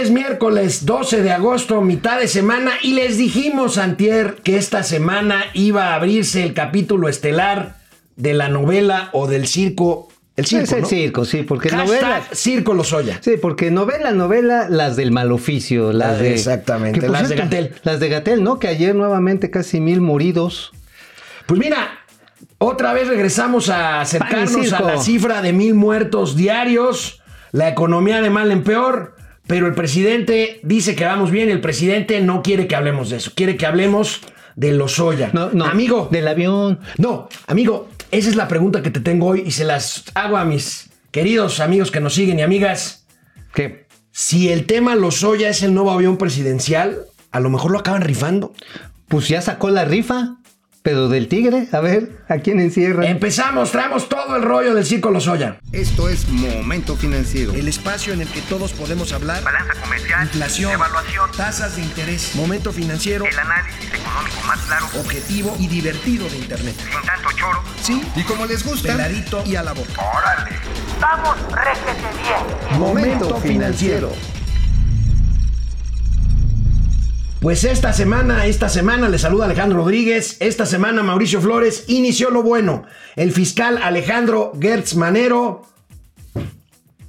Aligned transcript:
es 0.00 0.10
miércoles 0.10 0.86
12 0.86 1.22
de 1.22 1.32
agosto, 1.32 1.80
mitad 1.82 2.20
de 2.20 2.28
semana, 2.28 2.72
y 2.82 2.92
les 2.92 3.18
dijimos 3.18 3.78
antier 3.78 4.36
que 4.44 4.56
esta 4.56 4.82
semana 4.82 5.44
iba 5.54 5.88
a 5.88 5.94
abrirse 5.96 6.44
el 6.44 6.54
capítulo 6.54 7.08
estelar 7.08 7.76
de 8.16 8.34
la 8.34 8.48
novela 8.48 9.10
o 9.12 9.26
del 9.26 9.46
circo. 9.46 10.08
El 10.36 10.46
circo, 10.46 10.64
es 10.64 10.72
el 10.72 10.80
¿no? 10.82 10.86
circo, 10.88 11.24
sí, 11.24 11.42
porque 11.42 11.68
Hashtag 11.68 11.86
novela. 11.88 12.22
Circo 12.32 12.74
Lozoya. 12.74 13.18
Sí, 13.22 13.32
porque 13.42 13.72
novela, 13.72 14.12
novela, 14.12 14.68
las 14.68 14.94
del 14.94 15.10
mal 15.10 15.32
oficio, 15.32 15.92
las 15.92 16.16
Ah, 16.18 16.22
de. 16.22 16.34
exactamente, 16.34 17.00
que, 17.00 17.08
las 17.08 17.28
de 17.28 17.34
Gatell. 17.36 17.74
Las 17.82 17.98
de 17.98 18.08
Gatel, 18.08 18.44
¿no? 18.44 18.60
Que 18.60 18.68
ayer 18.68 18.94
nuevamente 18.94 19.50
casi 19.50 19.80
mil 19.80 20.00
moridos. 20.00 20.70
Pues 21.46 21.58
mira, 21.58 21.88
otra 22.58 22.92
vez 22.92 23.08
regresamos 23.08 23.68
a 23.68 24.00
acercarnos 24.00 24.72
a 24.72 24.80
la 24.80 24.98
cifra 24.98 25.42
de 25.42 25.52
mil 25.52 25.74
muertos 25.74 26.36
diarios, 26.36 27.20
la 27.50 27.68
economía 27.68 28.22
de 28.22 28.30
mal 28.30 28.52
en 28.52 28.62
peor, 28.62 29.16
pero 29.48 29.66
el 29.66 29.74
presidente 29.74 30.60
dice 30.62 30.94
que 30.94 31.04
vamos 31.04 31.32
bien, 31.32 31.48
el 31.50 31.60
presidente 31.60 32.20
no 32.20 32.42
quiere 32.42 32.68
que 32.68 32.76
hablemos 32.76 33.10
de 33.10 33.16
eso, 33.16 33.32
quiere 33.34 33.56
que 33.56 33.66
hablemos 33.66 34.20
de 34.54 34.72
Lozoya. 34.72 35.30
No, 35.32 35.50
no. 35.52 35.64
Amigo, 35.64 36.08
Del 36.12 36.28
avión. 36.28 36.78
no, 36.98 37.28
amigo, 37.46 37.88
esa 38.10 38.28
es 38.28 38.36
la 38.36 38.46
pregunta 38.46 38.82
que 38.82 38.90
te 38.90 39.00
tengo 39.00 39.26
hoy 39.26 39.42
y 39.46 39.50
se 39.50 39.64
las 39.64 40.04
hago 40.14 40.36
a 40.36 40.44
mis 40.44 40.90
queridos 41.10 41.60
amigos 41.60 41.90
que 41.90 42.00
nos 42.00 42.14
siguen 42.14 42.38
y 42.38 42.42
amigas. 42.42 43.06
¿Qué? 43.54 43.86
Si 44.12 44.50
el 44.50 44.66
tema 44.66 44.94
Lozoya 44.96 45.48
es 45.48 45.62
el 45.62 45.74
nuevo 45.74 45.90
avión 45.92 46.18
presidencial, 46.18 46.98
a 47.30 47.40
lo 47.40 47.50
mejor 47.50 47.70
lo 47.70 47.78
acaban 47.78 48.02
rifando. 48.02 48.52
Pues 49.08 49.28
ya 49.28 49.40
sacó 49.40 49.70
la 49.70 49.84
rifa, 49.86 50.36
pero 50.82 51.08
del 51.08 51.28
tigre. 51.28 51.68
A 51.72 51.80
ver, 51.80 52.10
¿a 52.28 52.36
quién 52.38 52.60
encierra? 52.60 53.06
Empezamos, 53.08 53.72
traemos 53.72 54.08
todo 54.08 54.36
el 54.36 54.42
rollo 54.42 54.74
del 54.74 54.84
circo 54.86 55.10
Lozoya. 55.10 55.58
Esto 55.72 56.08
es 56.08 56.28
Momento 56.28 56.96
Financiero. 56.96 57.52
El 57.52 57.68
espacio 57.68 58.12
en 58.12 58.22
el 58.22 58.28
que 58.28 58.40
todos 58.42 58.72
podemos 58.72 59.12
hablar. 59.12 59.42
balanza 59.42 59.74
comercial, 59.80 60.22
Inflación, 60.24 60.72
evaluación, 60.72 61.30
tasas 61.36 61.76
de 61.76 61.82
interés, 61.82 62.34
momento 62.34 62.72
financiero, 62.72 63.24
el 63.26 63.38
análisis 63.38 63.84
económico 63.92 64.36
más 64.46 64.58
claro, 64.60 64.86
objetivo 64.98 65.56
y 65.58 65.66
divertido 65.68 66.28
de 66.28 66.36
Internet. 66.38 66.74
sin 66.78 67.06
tanto 67.06 67.28
choro. 67.36 67.62
Sí, 67.82 68.02
Y 68.16 68.22
como 68.22 68.46
les 68.46 68.64
gusta, 68.64 68.88
peladito 68.92 69.42
y 69.44 69.56
a 69.56 69.62
la 69.62 69.72
boca. 69.72 69.92
¡Órale! 70.16 70.56
¡Vamos, 71.00 71.36
réjete 71.52 72.08
bien! 72.22 72.78
Momento 72.80 73.36
Financiero. 73.40 74.12
Pues 77.40 77.62
esta 77.62 77.92
semana, 77.92 78.46
esta 78.46 78.68
semana 78.68 79.08
le 79.08 79.18
saluda 79.18 79.44
Alejandro 79.44 79.78
Rodríguez. 79.78 80.36
Esta 80.40 80.66
semana 80.66 81.02
Mauricio 81.04 81.40
Flores 81.40 81.84
inició 81.86 82.30
lo 82.30 82.42
bueno. 82.42 82.84
El 83.14 83.30
fiscal 83.32 83.78
Alejandro 83.80 84.52
Gertz 84.60 84.96
Manero 84.96 85.62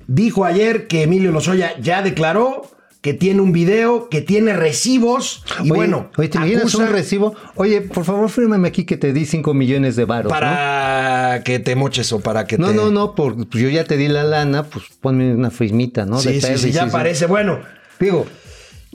dijo 0.07 0.45
ayer 0.45 0.87
que 0.87 1.03
Emilio 1.03 1.31
Lozoya 1.31 1.77
ya 1.79 2.03
declaró 2.03 2.69
que 3.01 3.13
tiene 3.13 3.41
un 3.41 3.53
video, 3.53 4.07
que 4.09 4.21
tiene 4.21 4.53
recibos 4.53 5.43
y 5.63 5.71
Oye, 5.71 5.71
bueno, 5.71 6.11
Oye, 6.17 6.27
¿te 6.27 6.37
imaginas 6.37 6.75
un 6.75 6.87
recibo? 6.89 7.33
Oye, 7.55 7.81
por 7.81 8.03
favor, 8.03 8.29
fírmame 8.29 8.67
aquí 8.67 8.83
que 8.85 8.97
te 8.97 9.13
di 9.13 9.25
5 9.25 9.53
millones 9.53 9.95
de 9.95 10.03
varos. 10.05 10.31
para 10.31 11.41
que 11.45 11.59
te 11.59 11.75
moches 11.75 12.11
o 12.11 12.19
para 12.19 12.45
que 12.45 12.57
¿no? 12.57 12.67
te 12.67 12.73
No, 12.75 12.85
no, 12.85 12.91
no, 12.91 13.15
porque 13.15 13.45
pues, 13.45 13.63
yo 13.63 13.69
ya 13.69 13.85
te 13.85 13.95
di 13.97 14.09
la 14.09 14.25
lana, 14.25 14.63
pues 14.63 14.85
ponme 14.99 15.33
una 15.33 15.49
firmita, 15.49 16.05
¿no? 16.05 16.19
Sí, 16.19 16.39
De 16.39 16.57
sí, 16.57 16.71
ya 16.71 16.85
sí. 16.85 16.91
parece. 16.91 17.25
Bueno, 17.25 17.59
Digo, 18.01 18.25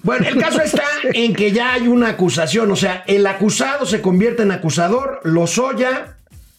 Bueno, 0.05 0.29
el 0.29 0.37
caso 0.37 0.61
está 0.61 0.85
en 1.15 1.35
que 1.35 1.51
ya 1.51 1.73
hay 1.73 1.89
una 1.89 2.11
acusación, 2.11 2.71
o 2.71 2.77
sea, 2.77 3.03
el 3.07 3.27
acusado 3.27 3.87
se 3.87 4.03
convierte 4.03 4.43
en 4.43 4.53
acusador. 4.53 5.21
Lozoya 5.25 6.19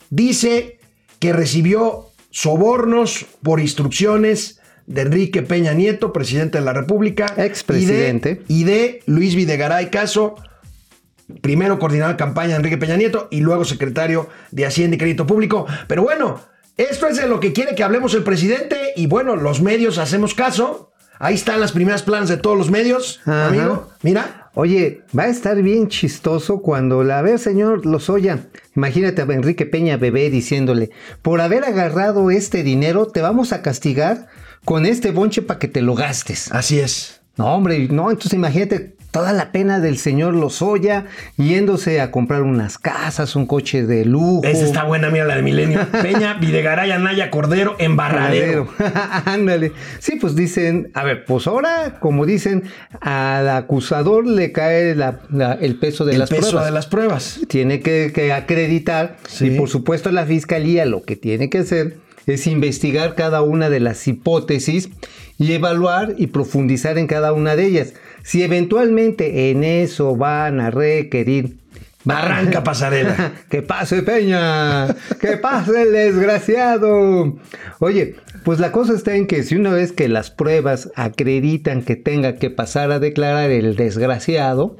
dice 0.09 0.79
que 1.19 1.31
recibió 1.31 2.07
sobornos 2.31 3.25
por 3.43 3.59
instrucciones 3.59 4.59
de 4.87 5.01
Enrique 5.01 5.43
Peña 5.43 5.73
Nieto, 5.73 6.11
presidente 6.11 6.57
de 6.57 6.65
la 6.65 6.73
República. 6.73 7.33
Expresidente. 7.37 8.41
Y 8.47 8.61
y 8.61 8.63
de 8.65 9.03
Luis 9.05 9.35
Videgaray 9.35 9.89
Caso, 9.89 10.35
primero 11.41 11.79
coordinador 11.79 12.15
de 12.15 12.19
campaña 12.19 12.49
de 12.49 12.55
Enrique 12.55 12.77
Peña 12.77 12.97
Nieto 12.97 13.27
y 13.31 13.41
luego 13.41 13.63
secretario 13.63 14.27
de 14.51 14.65
Hacienda 14.65 14.95
y 14.95 14.99
Crédito 14.99 15.27
Público. 15.27 15.67
Pero 15.87 16.03
bueno, 16.03 16.41
esto 16.77 17.07
es 17.07 17.17
de 17.17 17.27
lo 17.27 17.39
que 17.39 17.53
quiere 17.53 17.75
que 17.75 17.83
hablemos 17.83 18.15
el 18.15 18.23
presidente 18.23 18.93
y 18.95 19.07
bueno, 19.07 19.35
los 19.35 19.61
medios 19.61 19.97
hacemos 19.97 20.33
caso. 20.33 20.91
Ahí 21.19 21.35
están 21.35 21.59
las 21.59 21.71
primeras 21.71 22.03
planas 22.03 22.29
de 22.29 22.37
todos 22.37 22.57
los 22.57 22.69
medios, 22.71 23.21
Ajá. 23.25 23.47
amigo. 23.47 23.89
Mira. 24.01 24.41
Oye, 24.57 25.01
va 25.17 25.23
a 25.23 25.27
estar 25.27 25.61
bien 25.61 25.89
chistoso 25.89 26.61
cuando 26.61 27.03
la 27.03 27.21
ve, 27.21 27.37
señor 27.37 27.85
Lozoya. 27.85 28.47
Imagínate 28.73 29.21
a 29.21 29.25
Enrique 29.25 29.65
Peña 29.65 29.97
Bebé 29.97 30.29
diciéndole, 30.29 30.91
por 31.21 31.41
haber 31.41 31.65
agarrado 31.65 32.31
este 32.31 32.63
dinero, 32.63 33.07
te 33.07 33.21
vamos 33.21 33.51
a 33.51 33.61
castigar 33.61 34.27
con 34.63 34.85
este 34.85 35.11
bonche 35.11 35.41
para 35.41 35.59
que 35.59 35.67
te 35.67 35.81
lo 35.81 35.93
gastes. 35.93 36.51
Así 36.53 36.79
es. 36.79 37.19
No, 37.35 37.53
hombre, 37.53 37.89
no, 37.89 38.09
entonces 38.09 38.31
imagínate 38.33 38.94
toda 39.15 39.31
la 39.31 39.53
pena 39.53 39.79
del 39.79 39.97
señor 39.97 40.33
Lozoya 40.35 41.05
yéndose 41.37 42.01
a 42.01 42.11
comprar 42.11 42.41
unas 42.41 42.77
casas, 42.77 43.37
un 43.37 43.45
coche 43.45 43.85
de 43.85 44.03
lujo. 44.03 44.41
Esa 44.43 44.65
está 44.65 44.83
buena, 44.83 45.09
mira 45.09 45.23
la 45.23 45.37
de 45.37 45.41
Milenio. 45.41 45.87
Peña, 46.01 46.33
Videgaray, 46.33 46.91
Anaya, 46.91 47.31
Cordero, 47.31 47.77
Embarradero. 47.79 48.67
Ándale. 49.25 49.71
Sí, 49.99 50.17
pues 50.19 50.35
dicen, 50.35 50.91
a 50.93 51.05
ver, 51.05 51.23
pues 51.23 51.47
ahora, 51.47 51.95
como 52.01 52.25
dicen, 52.25 52.63
al 52.99 53.47
acusador 53.47 54.27
le 54.27 54.51
cae 54.51 54.95
la- 54.95 55.21
la- 55.31 55.53
el 55.53 55.77
peso 55.79 56.03
de 56.03 56.11
El 56.11 56.19
las 56.19 56.29
peso 56.29 56.41
pruebas. 56.49 56.65
de 56.65 56.71
las 56.71 56.87
pruebas. 56.87 57.39
Tiene 57.47 57.79
que, 57.79 58.11
que 58.13 58.33
acreditar 58.33 59.15
Sí. 59.29 59.47
y 59.47 59.57
por 59.57 59.69
supuesto 59.69 60.11
la 60.11 60.25
fiscalía 60.25 60.85
lo 60.85 61.03
que 61.03 61.15
tiene 61.15 61.49
que 61.49 61.59
hacer 61.59 61.97
es 62.27 62.47
investigar 62.47 63.15
cada 63.15 63.43
una 63.43 63.69
de 63.69 63.79
las 63.79 64.05
hipótesis 64.09 64.89
y 65.37 65.53
evaluar 65.53 66.15
y 66.17 66.27
profundizar 66.27 66.97
en 66.97 67.07
cada 67.07 67.31
una 67.31 67.55
de 67.55 67.65
ellas. 67.65 67.93
Si 68.25 68.41
eventualmente 68.41 69.51
en 69.51 69.63
eso 69.63 70.15
van 70.15 70.59
a 70.59 70.71
requerir 70.71 71.59
Arranca 72.07 72.63
pasarela. 72.63 73.33
que 73.49 73.61
pase 73.61 74.03
Peña, 74.03 74.87
que 75.19 75.37
pase 75.37 75.83
el 75.83 75.91
desgraciado. 75.91 77.37
Oye, 77.79 78.15
pues 78.43 78.59
la 78.59 78.71
cosa 78.71 78.93
está 78.93 79.15
en 79.15 79.27
que 79.27 79.43
si 79.43 79.55
una 79.55 79.71
vez 79.71 79.91
que 79.91 80.07
las 80.07 80.31
pruebas 80.31 80.91
acreditan 80.95 81.83
que 81.83 81.95
tenga 81.95 82.35
que 82.35 82.49
pasar 82.49 82.91
a 82.91 82.99
declarar 82.99 83.49
el 83.51 83.75
desgraciado, 83.75 84.77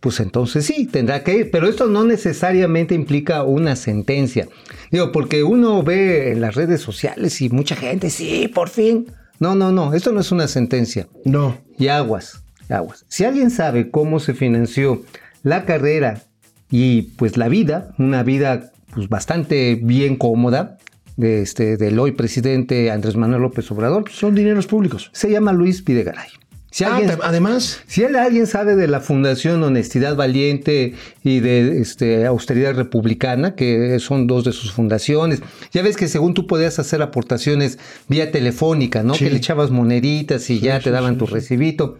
pues 0.00 0.20
entonces 0.20 0.66
sí, 0.66 0.86
tendrá 0.86 1.22
que 1.22 1.36
ir. 1.36 1.50
Pero 1.50 1.68
esto 1.68 1.86
no 1.86 2.04
necesariamente 2.04 2.94
implica 2.94 3.42
una 3.42 3.76
sentencia. 3.76 4.48
Digo, 4.90 5.12
porque 5.12 5.44
uno 5.44 5.82
ve 5.82 6.32
en 6.32 6.40
las 6.40 6.54
redes 6.54 6.80
sociales 6.80 7.40
y 7.40 7.48
mucha 7.48 7.76
gente, 7.76 8.10
sí, 8.10 8.48
por 8.48 8.68
fin. 8.68 9.12
No, 9.38 9.54
no, 9.54 9.72
no, 9.72 9.94
esto 9.94 10.12
no 10.12 10.20
es 10.20 10.32
una 10.32 10.48
sentencia. 10.48 11.08
No. 11.24 11.58
Y 11.78 11.88
aguas, 11.88 12.42
aguas. 12.74 13.04
Si 13.08 13.24
alguien 13.24 13.50
sabe 13.50 13.90
cómo 13.90 14.20
se 14.20 14.34
financió 14.34 15.02
la 15.42 15.64
carrera 15.64 16.22
y 16.70 17.02
pues 17.02 17.36
la 17.36 17.48
vida, 17.48 17.94
una 17.98 18.22
vida 18.22 18.72
pues 18.94 19.08
bastante 19.08 19.78
bien 19.82 20.16
cómoda 20.16 20.78
de 21.16 21.42
este, 21.42 21.76
del 21.76 21.98
hoy 21.98 22.12
presidente 22.12 22.90
Andrés 22.90 23.16
Manuel 23.16 23.42
López 23.42 23.70
Obrador, 23.70 24.10
Son 24.10 24.34
dineros 24.34 24.66
públicos. 24.66 25.10
se 25.12 25.30
llama 25.30 25.52
Luis 25.52 25.84
Videgaray. 25.84 26.28
Si 26.70 26.84
Ah, 26.84 26.96
alguien, 26.96 27.18
además, 27.22 27.80
si 27.86 28.04
alguien 28.04 28.46
sabe 28.46 28.76
de 28.76 28.86
la 28.86 29.00
Fundación 29.00 29.62
Honestidad 29.62 30.14
Valiente 30.14 30.92
y 31.24 31.40
de 31.40 31.80
este, 31.80 32.26
Austeridad 32.26 32.74
Republicana, 32.74 33.54
que 33.54 33.98
son 33.98 34.26
dos 34.26 34.44
de 34.44 34.52
sus 34.52 34.72
fundaciones, 34.72 35.40
ya 35.72 35.80
ves 35.80 35.96
que 35.96 36.06
según 36.06 36.34
tú 36.34 36.46
podías 36.46 36.78
hacer 36.78 37.00
aportaciones 37.00 37.78
vía 38.08 38.30
telefónica, 38.30 39.02
¿no? 39.02 39.14
Sí. 39.14 39.24
Que 39.24 39.30
le 39.30 39.36
echabas 39.38 39.70
moneditas 39.70 40.50
y 40.50 40.60
ya 40.60 40.78
te 40.80 40.90
daban 40.90 41.16
tu 41.16 41.24
recibito. 41.26 41.98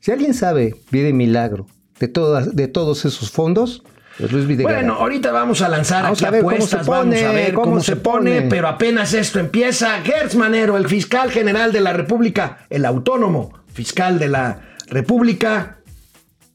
Si 0.00 0.10
alguien 0.10 0.34
sabe, 0.34 0.74
viene 0.90 1.12
milagro, 1.12 1.66
de, 1.98 2.08
todas, 2.08 2.56
de 2.56 2.68
todos 2.68 3.04
esos 3.04 3.30
fondos, 3.30 3.82
pues. 4.18 4.46
Bueno, 4.62 4.94
ahorita 4.94 5.32
vamos 5.32 5.62
a 5.62 5.68
lanzar 5.68 6.02
Vamos 6.02 6.18
aquí 6.18 6.26
a 6.26 6.30
ver 6.30 6.42
cómo 6.42 6.54
apuestas, 6.56 6.84
se 6.84 6.90
vamos 6.90 7.06
pone, 7.06 7.24
a 7.24 7.32
ver 7.32 7.54
cómo, 7.54 7.64
cómo 7.64 7.80
se, 7.80 7.86
se 7.86 7.96
pone, 7.96 8.34
pone. 8.36 8.48
pero 8.50 8.68
apenas 8.68 9.14
esto 9.14 9.38
empieza. 9.38 10.00
Gertz 10.02 10.34
Manero, 10.34 10.76
el 10.76 10.88
fiscal 10.88 11.30
general 11.30 11.72
de 11.72 11.80
la 11.80 11.94
República, 11.94 12.66
el 12.68 12.84
autónomo 12.84 13.52
fiscal 13.72 14.18
de 14.18 14.28
la 14.28 14.60
República, 14.88 15.78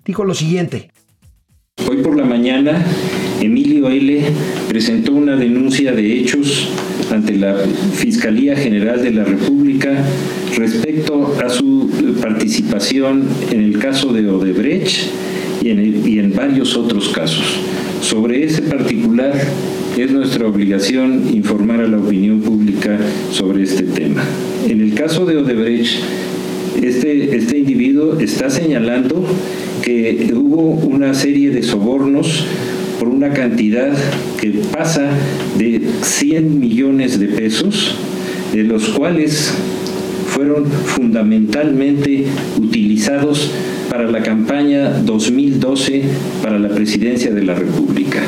dijo 0.04 0.26
lo 0.26 0.36
siguiente. 0.36 0.92
Hoy 1.90 2.04
por 2.04 2.16
la 2.16 2.26
mañana, 2.26 2.86
Emilio 3.42 3.90
L. 3.90 4.32
presentó 4.70 5.14
una 5.14 5.36
denuncia 5.36 5.92
de 5.92 6.20
hechos 6.20 6.70
ante 7.12 7.36
la 7.38 7.56
Fiscalía 7.94 8.56
General 8.56 9.02
de 9.02 9.12
la 9.12 9.24
República 9.24 9.92
respecto 10.58 11.36
a 11.44 11.50
su 11.50 11.90
participación 12.22 13.24
en 13.52 13.62
el 13.62 13.78
caso 13.80 14.12
de 14.14 14.28
Odebrecht 14.30 15.10
y 15.64 15.70
en, 15.70 15.80
el- 15.80 16.08
y 16.08 16.20
en 16.20 16.34
varios 16.36 16.76
otros 16.76 17.10
casos. 17.10 17.44
Sobre 18.02 18.44
ese 18.44 18.62
particular, 18.64 19.34
es 19.98 20.12
nuestra 20.12 20.46
obligación 20.48 21.24
informar 21.34 21.80
a 21.82 21.88
la 21.88 21.98
opinión 21.98 22.42
pública 22.42 22.98
sobre 23.32 23.64
este 23.64 23.84
tema. 23.84 24.24
En 24.68 24.82
el 24.82 24.94
caso 24.94 25.26
de 25.26 25.38
Odebrecht, 25.38 26.00
este, 26.82 27.36
este 27.36 27.60
individuo 27.60 28.20
está 28.20 28.50
señalando 28.50 29.26
que 29.82 30.32
hubo 30.36 30.72
una 30.86 31.14
serie 31.14 31.50
de 31.52 31.64
sobornos 31.64 32.46
por 33.00 33.10
una 33.10 33.32
cantidad 33.32 33.94
que 34.40 34.50
pasa 34.72 35.10
de 35.58 35.82
100 36.02 36.60
millones 36.60 37.20
de 37.20 37.28
pesos, 37.28 37.96
de 38.54 38.64
los 38.64 38.90
cuales 38.90 39.54
fueron 40.28 40.66
fundamentalmente 40.66 42.26
utilizados 42.58 43.52
para 43.90 44.10
la 44.10 44.22
campaña 44.22 44.90
2012 44.90 46.04
para 46.42 46.60
la 46.60 46.70
presidencia 46.70 47.32
de 47.34 47.44
la 47.44 47.56
República 47.56 48.22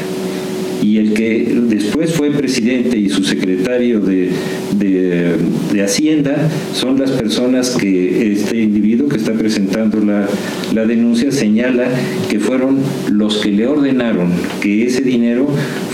y 0.98 1.00
el 1.00 1.14
que 1.14 1.56
después 1.70 2.14
fue 2.14 2.32
presidente 2.32 2.98
y 2.98 3.10
su 3.10 3.24
secretario 3.24 4.00
de, 4.00 4.30
de, 4.80 5.36
de, 5.72 5.84
Hacienda 5.84 6.36
son 6.74 7.00
las 7.00 7.12
personas 7.12 7.76
que 7.80 8.32
este 8.34 8.62
individuo 8.62 9.08
que 9.08 9.18
está 9.18 9.34
presentando 9.34 10.00
la, 10.00 10.28
la 10.74 10.86
denuncia 10.86 11.32
señala 11.32 11.88
que 12.30 12.40
fueron 12.40 12.80
los 13.12 13.38
que 13.38 13.52
le 13.52 13.68
ordenaron 13.68 14.32
que 14.60 14.88
ese 14.88 15.02
dinero 15.02 15.48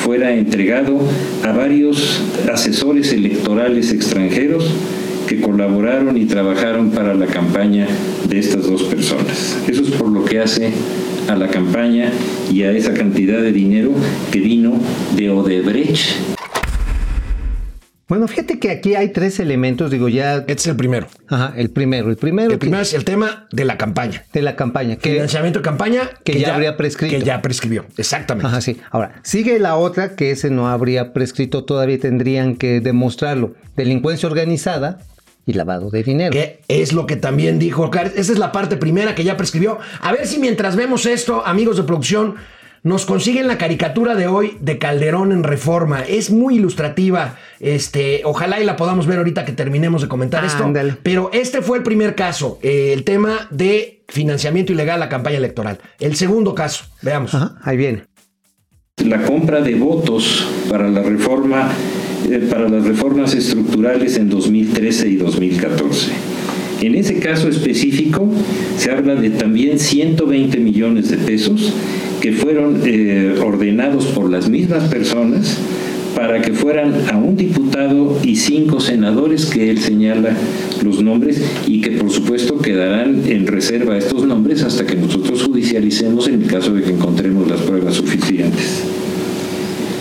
fuera 0.04 0.34
entregado 0.34 1.00
a 1.44 1.52
varios 1.52 2.22
asesores 2.52 3.12
electorales 3.12 3.92
extranjeros 3.92 4.72
que 5.28 5.42
colaboraron 5.42 6.16
y 6.18 6.26
trabajaron 6.26 6.92
para 6.92 7.14
la 7.14 7.28
campaña 7.28 7.88
de 8.30 8.40
estas 8.40 8.68
dos 8.68 8.84
personas. 8.84 9.58
Eso 9.68 9.84
es 9.84 9.92
por 9.92 10.10
lo 10.10 10.24
que 10.24 10.40
hace 10.40 10.72
a 11.28 11.36
la 11.36 11.48
campaña 11.48 12.12
y 12.52 12.64
a 12.64 12.72
esa 12.72 12.94
cantidad 12.94 13.42
de 13.42 13.52
dinero 13.52 13.92
que 14.32 14.40
vino 14.40 14.80
de 15.16 15.30
Odebrecht. 15.30 16.34
Bueno, 18.10 18.28
fíjate 18.28 18.60
que 18.60 18.70
aquí 18.70 18.96
hay 18.96 19.10
tres 19.10 19.40
elementos, 19.40 19.90
digo 19.90 20.10
ya. 20.10 20.36
Este 20.36 20.54
es 20.54 20.68
el 20.68 20.76
primero. 20.76 21.08
Ajá, 21.30 21.54
el 21.56 21.70
primero. 21.70 22.10
El 22.10 22.18
primero, 22.18 22.52
el 22.52 22.60
primero 22.60 22.84
es 22.84 22.94
el 22.94 23.06
tema 23.06 23.48
de 23.52 23.66
la 23.66 23.78
campaña. 23.78 24.26
De 24.34 24.42
la 24.42 24.56
campaña. 24.56 24.98
Que, 24.98 25.14
Financiamiento 25.14 25.60
de 25.60 25.64
campaña. 25.64 26.10
Que, 26.24 26.34
que 26.34 26.40
ya, 26.42 26.48
ya, 26.48 26.54
habría 26.54 26.78
prescrito. 26.78 27.18
Que 27.18 27.24
ya 27.24 27.42
prescribió, 27.42 27.86
exactamente. 27.98 28.48
Ajá, 28.48 28.62
sí. 28.62 28.78
Ahora, 28.92 29.22
sigue 29.24 29.58
la 29.58 29.78
otra 29.78 30.16
que 30.16 30.32
ese 30.32 30.52
no 30.52 30.68
habría 30.68 31.14
prescrito, 31.14 31.64
todavía 31.64 31.98
tendrían 31.98 32.56
que 32.56 32.82
demostrarlo. 32.82 33.56
Delincuencia 33.76 34.28
organizada, 34.28 35.00
y 35.46 35.54
lavado 35.54 35.90
de 35.90 36.04
dinero. 36.04 36.32
Que 36.32 36.62
es 36.68 36.94
lo 36.94 37.06
que 37.06 37.16
también 37.16 37.60
dijo 37.60 37.90
Esa 37.94 38.32
es 38.32 38.40
la 38.40 38.52
parte 38.52 38.78
primera 38.78 39.16
que 39.16 39.24
ya 39.24 39.38
prescribió. 39.38 39.80
A 40.02 40.12
ver 40.12 40.26
si 40.28 40.40
mientras 40.40 40.76
vemos 40.76 41.06
esto, 41.06 41.46
amigos 41.46 41.78
de 41.78 41.84
producción, 41.84 42.36
nos 42.84 43.06
consiguen 43.06 43.48
la 43.48 43.58
caricatura 43.58 44.14
de 44.16 44.28
hoy 44.28 44.58
de 44.60 44.78
Calderón 44.78 45.32
en 45.32 45.44
Reforma. 45.44 46.02
Es 46.02 46.30
muy 46.32 46.56
ilustrativa. 46.58 47.38
Este, 47.62 48.22
ojalá 48.26 48.60
y 48.60 48.66
la 48.66 48.76
podamos 48.76 49.08
ver 49.08 49.20
ahorita 49.20 49.46
que 49.46 49.54
terminemos 49.54 50.02
de 50.02 50.08
comentar 50.10 50.44
Ah, 50.44 50.48
esto. 50.48 50.64
ándale. 50.66 50.98
Pero 51.02 51.30
este 51.34 51.62
fue 51.62 51.78
el 51.78 51.84
primer 51.84 52.14
caso, 52.16 52.60
eh, 52.62 52.92
el 52.94 53.04
tema 53.06 53.48
de 53.52 54.04
financiamiento 54.10 54.74
ilegal 54.74 54.98
a 54.98 55.06
la 55.06 55.10
campaña 55.10 55.38
electoral. 55.38 55.80
El 56.00 56.16
segundo 56.18 56.54
caso, 56.54 56.84
veamos. 57.02 57.34
Ajá, 57.34 57.56
ahí 57.64 57.78
viene. 57.78 58.04
La 59.04 59.22
compra 59.24 59.62
de 59.62 59.76
votos 59.76 60.46
para 60.70 60.88
la 60.90 61.02
reforma 61.02 61.72
eh, 62.30 62.48
para 62.50 62.70
las 62.70 62.86
reformas 62.86 63.34
estructurales 63.34 64.18
en 64.18 64.30
2013 64.30 65.10
y 65.10 65.16
2014. 65.18 66.12
En 66.82 66.96
ese 66.96 67.20
caso 67.20 67.48
específico 67.48 68.30
se 68.78 68.92
habla 68.92 69.16
de 69.16 69.30
también 69.30 69.80
120 69.80 70.58
millones 70.60 71.10
de 71.10 71.18
pesos 71.18 71.74
que 72.22 72.34
fueron 72.34 72.82
eh, 72.86 73.36
ordenados 73.42 74.06
por 74.08 74.30
las 74.30 74.50
mismas 74.50 74.90
personas 74.90 75.58
para 76.16 76.42
que 76.42 76.54
fueran 76.54 76.94
a 77.12 77.18
un 77.18 77.36
diputado 77.36 78.20
y 78.24 78.36
cinco 78.36 78.80
senadores 78.80 79.46
que 79.48 79.70
él 79.70 79.80
señala 79.80 80.36
los 80.84 81.02
nombres 81.02 81.42
y 81.68 81.82
que 81.82 81.92
por 81.92 82.12
supuesto 82.12 82.60
quedarán 82.60 83.24
en 83.28 83.48
reserva 83.48 83.98
estos 83.98 84.26
nombres 84.26 84.64
hasta 84.64 84.86
que 84.86 84.96
nosotros 84.96 85.44
judicialicemos 85.44 86.28
en 86.28 86.44
el 86.44 86.48
caso 86.48 86.74
de 86.74 86.84
que 86.84 86.92
encontremos 86.92 87.48
las 87.48 87.62
pruebas 87.62 87.96
suficientes. 87.96 88.84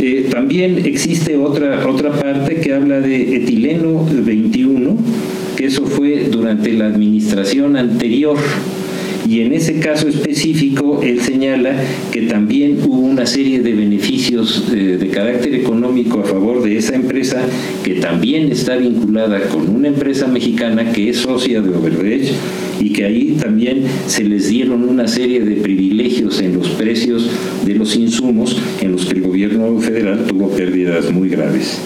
Eh, 0.04 0.26
también 0.28 0.84
existe 0.84 1.36
otra, 1.36 1.86
otra 1.88 2.10
parte 2.10 2.56
que 2.56 2.74
habla 2.74 3.00
de 3.00 3.36
etileno 3.36 4.04
21, 4.04 4.96
que 5.56 5.66
eso 5.66 5.86
fue 5.86 6.24
durante 6.28 6.72
la 6.72 6.86
administración 6.86 7.76
anterior. 7.76 8.36
Y 9.32 9.40
en 9.40 9.54
ese 9.54 9.80
caso 9.80 10.08
específico, 10.08 11.00
él 11.02 11.22
señala 11.22 11.74
que 12.10 12.20
también 12.26 12.76
hubo 12.84 12.98
una 12.98 13.24
serie 13.24 13.62
de 13.62 13.72
beneficios 13.72 14.70
eh, 14.70 14.98
de 14.98 15.08
carácter 15.08 15.54
económico 15.54 16.20
a 16.20 16.24
favor 16.24 16.62
de 16.62 16.76
esa 16.76 16.96
empresa, 16.96 17.40
que 17.82 17.94
también 17.94 18.52
está 18.52 18.76
vinculada 18.76 19.40
con 19.48 19.70
una 19.70 19.88
empresa 19.88 20.26
mexicana 20.26 20.92
que 20.92 21.08
es 21.08 21.20
socia 21.20 21.62
de 21.62 21.70
Overreach 21.70 22.30
y 22.78 22.92
que 22.92 23.06
ahí 23.06 23.38
también 23.40 23.84
se 24.06 24.22
les 24.24 24.50
dieron 24.50 24.86
una 24.86 25.08
serie 25.08 25.40
de 25.40 25.62
privilegios 25.62 26.38
en 26.42 26.58
los 26.58 26.68
precios 26.68 27.30
de 27.64 27.74
los 27.74 27.96
insumos 27.96 28.60
en 28.82 28.92
los 28.92 29.06
que 29.06 29.14
el 29.14 29.22
gobierno 29.22 29.80
federal 29.80 30.26
tuvo 30.26 30.50
pérdidas 30.50 31.10
muy 31.10 31.30
graves. 31.30 31.80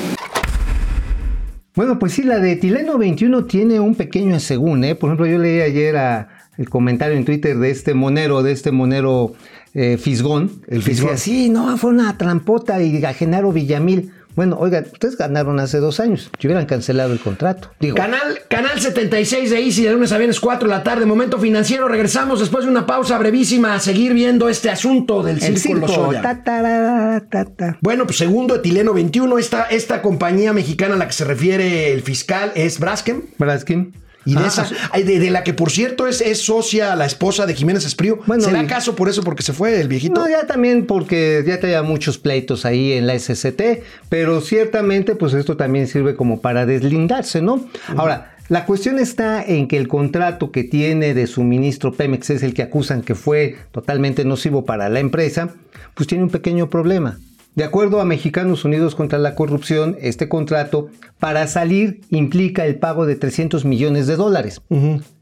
Bueno, 1.77 1.99
pues 1.99 2.15
sí, 2.15 2.25
la 2.25 2.41
de 2.41 2.53
etileno 2.53 2.99
21 2.99 3.45
tiene 3.45 3.79
un 3.79 3.95
pequeño 3.95 4.41
según, 4.41 4.83
¿eh? 4.83 4.95
Por 4.97 5.11
ejemplo, 5.11 5.27
yo 5.27 5.39
leí 5.39 5.61
ayer 5.61 5.95
a, 5.99 6.36
el 6.59 6.69
comentario 6.69 7.17
en 7.17 7.25
Twitter 7.25 7.59
de 7.59 7.71
este 7.71 7.95
monero, 7.95 8.43
de 8.43 8.53
este 8.53 8.73
monero 8.73 9.35
eh, 9.75 9.99
Fisgón. 9.99 10.63
El 10.69 10.83
que 10.83 10.91
decía, 10.91 10.95
Fisgón. 10.95 11.19
sí, 11.19 11.49
no, 11.49 11.77
fue 11.77 11.91
una 11.91 12.17
trampota 12.17 12.83
y 12.83 13.05
a 13.05 13.13
Genaro 13.13 13.53
Villamil. 13.53 14.13
Bueno, 14.37 14.59
oigan, 14.61 14.87
ustedes 14.93 15.17
ganaron 15.17 15.59
hace 15.61 15.79
dos 15.79 15.99
años. 15.99 16.31
Si 16.39 16.47
hubieran 16.47 16.67
cancelado 16.67 17.15
el 17.15 17.19
contrato. 17.19 17.71
Digo, 17.81 17.97
Canal, 17.97 18.41
canal 18.49 18.79
76 18.79 19.49
de 19.49 19.61
Easy 19.61 19.83
de 19.83 19.93
lunes 19.93 20.13
a 20.13 20.19
viernes 20.19 20.41
4 20.41 20.69
de 20.69 20.75
la 20.75 20.83
tarde, 20.83 21.07
momento 21.07 21.39
financiero. 21.39 21.89
Regresamos 21.89 22.41
después 22.41 22.67
de 22.67 22.71
una 22.71 22.85
pausa 22.85 23.17
brevísima 23.17 23.75
a 23.75 23.81
seguir 23.81 24.13
viendo 24.13 24.51
este 24.51 24.69
asunto 24.69 25.23
del 25.23 25.43
el 25.43 25.57
Círculo 25.57 25.89
circo. 25.89 26.03
Lozoya. 26.03 26.21
Ta, 26.21 26.45
tarara, 26.45 27.25
ta, 27.31 27.47
ta. 27.47 27.79
Bueno, 27.81 28.05
pues 28.05 28.19
segundo 28.19 28.57
etileno 28.57 28.93
21, 28.93 29.39
esta, 29.39 29.65
esta 29.65 30.03
compañía 30.03 30.53
mexicana 30.53 30.97
a 30.97 30.99
la 30.99 31.07
que 31.07 31.15
se 31.15 31.25
refiere 31.25 31.95
el 31.95 32.03
fiscal 32.03 32.53
es 32.55 32.79
Braskem. 32.79 33.23
Braskin. 33.39 33.95
Y 34.27 34.35
de, 34.35 34.41
Ah, 34.41 34.47
esa, 34.49 34.69
de, 34.95 35.19
de 35.19 35.31
la 35.31 35.43
que 35.45 35.55
por 35.55 35.71
cierto 35.71 36.07
es, 36.07 36.21
es 36.21 36.43
socia 36.43 36.95
la 36.97 37.07
esposa 37.07 37.47
de 37.47 37.55
Jiménez 37.55 37.87
Espriu. 37.87 38.19
Bueno, 38.27 38.43
¿Será 38.45 38.61
y- 38.61 38.67
acaso 38.67 38.95
por 38.97 39.09
eso 39.09 39.23
porque 39.23 39.43
se 39.43 39.53
fue 39.53 39.81
el 39.81 39.89
viejito? 39.89 40.21
No, 40.21 40.29
ya 40.29 40.47
también 40.47 40.85
porque 40.87 41.43
ya 41.47 41.61
tenía 41.61 41.83
muchos 41.83 42.19
pleitos 42.19 42.67
ahí 42.67 42.93
en 42.93 43.07
la 43.07 43.15
SCT, 43.19 43.83
pero 44.09 44.41
ciertamente 44.41 45.15
pues 45.15 45.33
esto 45.33 45.57
también 45.57 45.87
sirve 45.87 46.17
como 46.17 46.41
para 46.41 46.67
deslindarse, 46.67 47.41
¿no? 47.41 47.65
Ahora, 47.97 48.33
la 48.49 48.65
cuestión 48.67 48.99
está 48.99 49.43
en 49.43 49.67
que 49.69 49.77
el 49.77 49.89
contrato 49.89 50.51
que 50.53 50.65
tiene 50.65 51.15
de 51.15 51.27
suministro 51.27 51.93
Pemex 51.93 52.31
es 52.31 52.43
el 52.43 52.53
que 52.55 52.63
acusan 52.63 53.03
que 53.03 53.15
fue 53.15 53.57
totalmente 53.73 54.25
nocivo 54.25 54.65
para 54.65 54.89
la 54.89 55.01
empresa, 55.01 55.51
pues 55.95 56.07
tiene 56.07 56.25
un 56.25 56.31
pequeño 56.31 56.69
problema. 56.69 57.19
De 57.57 57.65
acuerdo 57.65 58.03
a 58.03 58.05
Mexicanos 58.05 58.67
Unidos 58.67 58.95
contra 58.95 59.19
la 59.19 59.35
Corrupción, 59.35 59.97
este 60.03 60.29
contrato 60.29 60.89
para 61.19 61.47
salir 61.47 62.03
implica 62.11 62.67
el 62.67 62.79
pago 62.79 63.07
de 63.07 63.17
300 63.17 63.65
millones 63.65 64.07
de 64.07 64.17
dólares. 64.17 64.61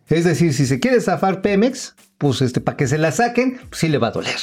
Es 0.09 0.25
decir, 0.25 0.53
si 0.53 0.67
se 0.67 0.81
quiere 0.81 1.01
zafar 1.01 1.43
Pemex, 1.43 1.95
pues 2.19 2.43
este, 2.43 2.61
para 2.61 2.77
que 2.77 2.89
se 2.89 2.99
la 2.99 3.13
saquen, 3.13 3.59
pues 3.69 3.79
sí 3.79 3.89
le 3.89 3.99
va 3.99 4.09
a 4.09 4.11
doler. 4.11 4.35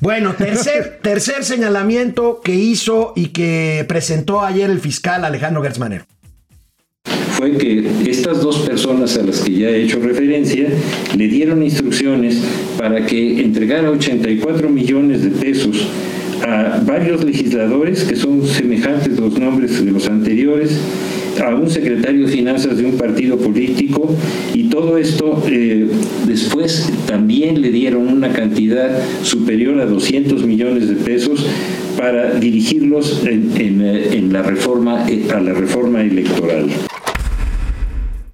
Bueno, 0.00 0.34
tercer, 0.34 1.00
tercer 1.02 1.42
señalamiento 1.42 2.42
que 2.44 2.54
hizo 2.54 3.14
y 3.16 3.28
que 3.28 3.86
presentó 3.88 4.42
ayer 4.42 4.68
el 4.68 4.80
fiscal 4.80 5.24
Alejandro 5.24 5.62
Gertz 5.62 5.78
Manero. 5.78 6.04
fue 7.30 7.56
que 7.56 8.10
estas 8.10 8.42
dos 8.42 8.58
personas 8.58 9.16
a 9.16 9.22
las 9.22 9.40
que 9.40 9.54
ya 9.54 9.70
he 9.70 9.84
hecho 9.84 10.00
referencia 10.00 10.68
le 11.16 11.28
dieron 11.28 11.62
instrucciones 11.62 12.42
para 12.76 13.06
que 13.06 13.42
entregara 13.42 13.90
84 13.90 14.68
millones 14.68 15.22
de 15.22 15.30
pesos 15.30 15.88
a 16.42 16.80
varios 16.84 17.24
legisladores 17.24 18.04
que 18.04 18.16
son 18.16 18.46
semejantes 18.46 19.18
los 19.18 19.38
nombres 19.38 19.84
de 19.84 19.90
los 19.90 20.06
anteriores, 20.08 20.80
a 21.40 21.54
un 21.54 21.70
secretario 21.70 22.26
de 22.26 22.32
finanzas 22.32 22.76
de 22.76 22.84
un 22.84 22.96
partido 22.96 23.38
político 23.38 24.14
y 24.54 24.64
todo 24.68 24.98
esto 24.98 25.42
eh, 25.46 25.88
después 26.26 26.92
también 27.06 27.62
le 27.62 27.70
dieron 27.70 28.08
una 28.08 28.32
cantidad 28.32 29.02
superior 29.22 29.80
a 29.80 29.86
200 29.86 30.44
millones 30.44 30.88
de 30.88 30.96
pesos 30.96 31.46
para 31.96 32.34
dirigirlos 32.34 33.24
en, 33.24 33.80
eh, 33.82 34.24
la 34.30 34.42
reforma 34.42 35.08
eh, 35.08 35.28
a 35.34 35.40
la 35.40 35.52
reforma 35.52 36.02
electoral. 36.02 36.66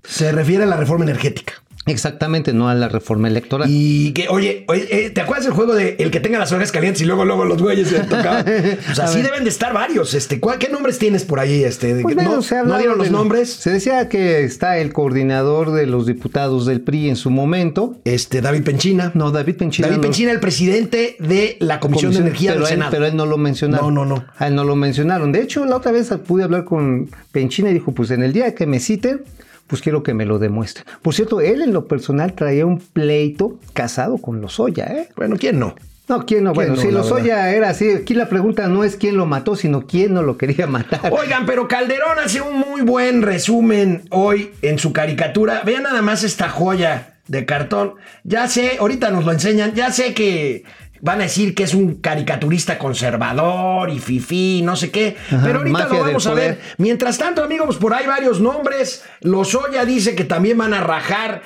Se 0.05 0.33
refiere 0.33 0.65
a 0.65 0.67
la 0.67 0.77
reforma 0.77 1.05
energética. 1.05 1.55
Exactamente, 1.91 2.53
no 2.53 2.69
a 2.69 2.75
la 2.75 2.89
reforma 2.89 3.29
electoral. 3.29 3.69
Y 3.71 4.13
que, 4.13 4.29
oye, 4.29 4.65
oye, 4.69 4.87
eh, 5.07 5.11
¿te 5.11 5.21
acuerdas 5.21 5.45
del 5.47 5.55
juego 5.55 5.75
de 5.75 5.97
el 5.99 6.11
que 6.11 6.21
tenga 6.21 6.39
las 6.39 6.51
orejas 6.53 6.73
calientes 6.73 7.03
y 7.03 7.05
luego, 7.05 7.25
luego 7.25 7.45
los 7.45 7.61
güeyes 7.63 7.89
se 7.89 8.01
tocaban? 8.01 8.45
Pues 8.87 8.99
así 8.99 9.23
deben 9.23 9.45
de 9.45 9.51
estar 9.51 9.73
varios. 9.73 10.15
Este, 10.15 10.41
¿cuál- 10.41 10.59
¿Qué 10.59 10.69
nombres 10.69 10.99
tienes 10.99 11.25
por 11.25 11.41
ahí? 11.41 11.63
Este, 11.65 12.01
Pues 12.03 12.17
¿no, 12.17 12.43
se 12.43 12.63
¿No 12.65 12.79
dieron 12.79 12.99
los 12.99 13.07
de- 13.09 13.13
nombres? 13.13 13.51
Se 13.53 13.71
decía 13.71 14.09
que 14.09 14.45
está 14.45 14.79
el 14.79 14.93
coordinador 14.93 15.73
de 15.73 15.87
los 15.87 16.07
diputados 16.07 16.67
del 16.67 16.81
PRI 16.81 17.09
en 17.09 17.17
su 17.17 17.31
momento. 17.31 17.97
Este, 18.05 18.41
David 18.41 18.65
Penchina. 18.65 19.11
No, 19.15 19.31
David 19.31 19.57
Penchina. 19.57 19.89
David 19.89 19.99
no. 19.99 20.03
Penchina, 20.03 20.33
el 20.33 20.41
presidente 20.41 21.17
de 21.19 21.57
la 21.61 21.81
Comisión, 21.81 22.13
de 22.13 22.19
Energía 22.21 22.53
pero 22.53 22.65
del 22.65 22.73
él, 22.73 22.77
Senado. 22.79 22.91
Pero 22.91 23.07
él 23.07 23.17
no 23.17 23.27
lo 23.27 23.37
mencionaron. 23.39 23.95
No, 23.95 24.05
no, 24.05 24.17
no. 24.17 24.25
A 24.39 24.47
él 24.49 24.55
no 24.55 24.65
lo 24.65 24.77
mencionaron. 24.77 25.33
De 25.33 25.43
hecho, 25.43 25.65
la 25.65 25.77
otra 25.77 25.93
vez 25.93 26.09
pude 26.27 26.45
hablar 26.45 26.65
con 26.65 27.11
Penchina 27.33 27.71
y 27.71 27.75
dijo, 27.75 27.93
pues 27.93 28.11
en 28.11 28.23
el 28.23 28.33
día 28.33 28.55
que 28.55 28.67
me 28.67 28.81
citen, 28.81 29.23
pues 29.67 29.83
quiero 29.83 30.03
que 30.03 30.15
me 30.15 30.25
lo 30.25 30.39
demuestre. 30.39 30.85
Por 31.03 31.15
cierto, 31.15 31.41
él 31.43 31.61
en 31.63 31.73
lo 31.79 31.87
personal 31.87 32.33
traía 32.33 32.67
un 32.67 32.79
pleito 32.79 33.59
casado 33.73 34.19
con 34.19 34.41
Lozoya, 34.41 34.87
¿eh? 34.87 35.09
Bueno, 35.15 35.37
¿quién 35.39 35.61
no? 35.61 35.77
No, 36.09 36.27
¿quién 36.27 36.43
no? 36.43 36.53
Bueno, 36.53 36.75
no, 36.75 36.81
si 36.81 36.91
Lozoya 36.91 37.55
era 37.55 37.69
así, 37.69 37.91
aquí 37.91 38.15
la 38.15 38.29
pregunta 38.29 38.67
no 38.67 38.83
es 38.83 38.97
quién 38.97 39.17
lo 39.17 39.27
mató, 39.27 39.55
sino 39.55 39.87
quién 39.87 40.15
no 40.15 40.23
lo 40.23 40.37
quería 40.37 40.67
matar. 40.79 41.13
Oigan, 41.13 41.47
pero 41.47 41.69
Calderón 41.69 42.19
hace 42.25 42.41
un 42.41 42.59
muy 42.59 42.81
buen 42.81 43.23
resumen 43.23 44.03
hoy 44.11 44.51
en 44.63 44.79
su 44.79 44.93
caricatura. 44.93 45.63
Vean 45.65 45.85
nada 45.85 46.03
más 46.03 46.25
esta 46.25 46.49
joya 46.49 47.15
de 47.29 47.45
cartón. 47.45 47.95
Ya 48.25 48.49
sé, 48.49 48.79
ahorita 48.81 49.11
nos 49.11 49.25
lo 49.25 49.33
enseñan, 49.33 49.75
ya 49.75 49.93
sé 49.93 50.15
que 50.15 50.65
van 51.01 51.21
a 51.21 51.25
decir 51.25 51.55
que 51.55 51.63
es 51.63 51.75
un 51.75 51.97
caricaturista 51.97 52.79
conservador 52.79 53.91
y 53.91 53.99
fifí, 53.99 54.63
no 54.63 54.77
sé 54.77 54.91
qué, 54.91 55.17
Ajá, 55.31 55.43
pero 55.45 55.59
ahorita 55.59 55.89
lo 55.89 56.01
vamos 56.01 56.27
a 56.27 56.35
ver. 56.35 56.61
Mientras 56.79 57.19
tanto, 57.19 57.43
amigos, 57.43 57.67
pues 57.67 57.79
por 57.79 57.95
ahí 57.95 58.07
varios 58.07 58.41
nombres. 58.41 59.05
Lozoya 59.21 59.85
dice 59.85 60.15
que 60.15 60.25
también 60.25 60.59
van 60.59 60.75
a 60.75 60.81
rajar 60.81 61.43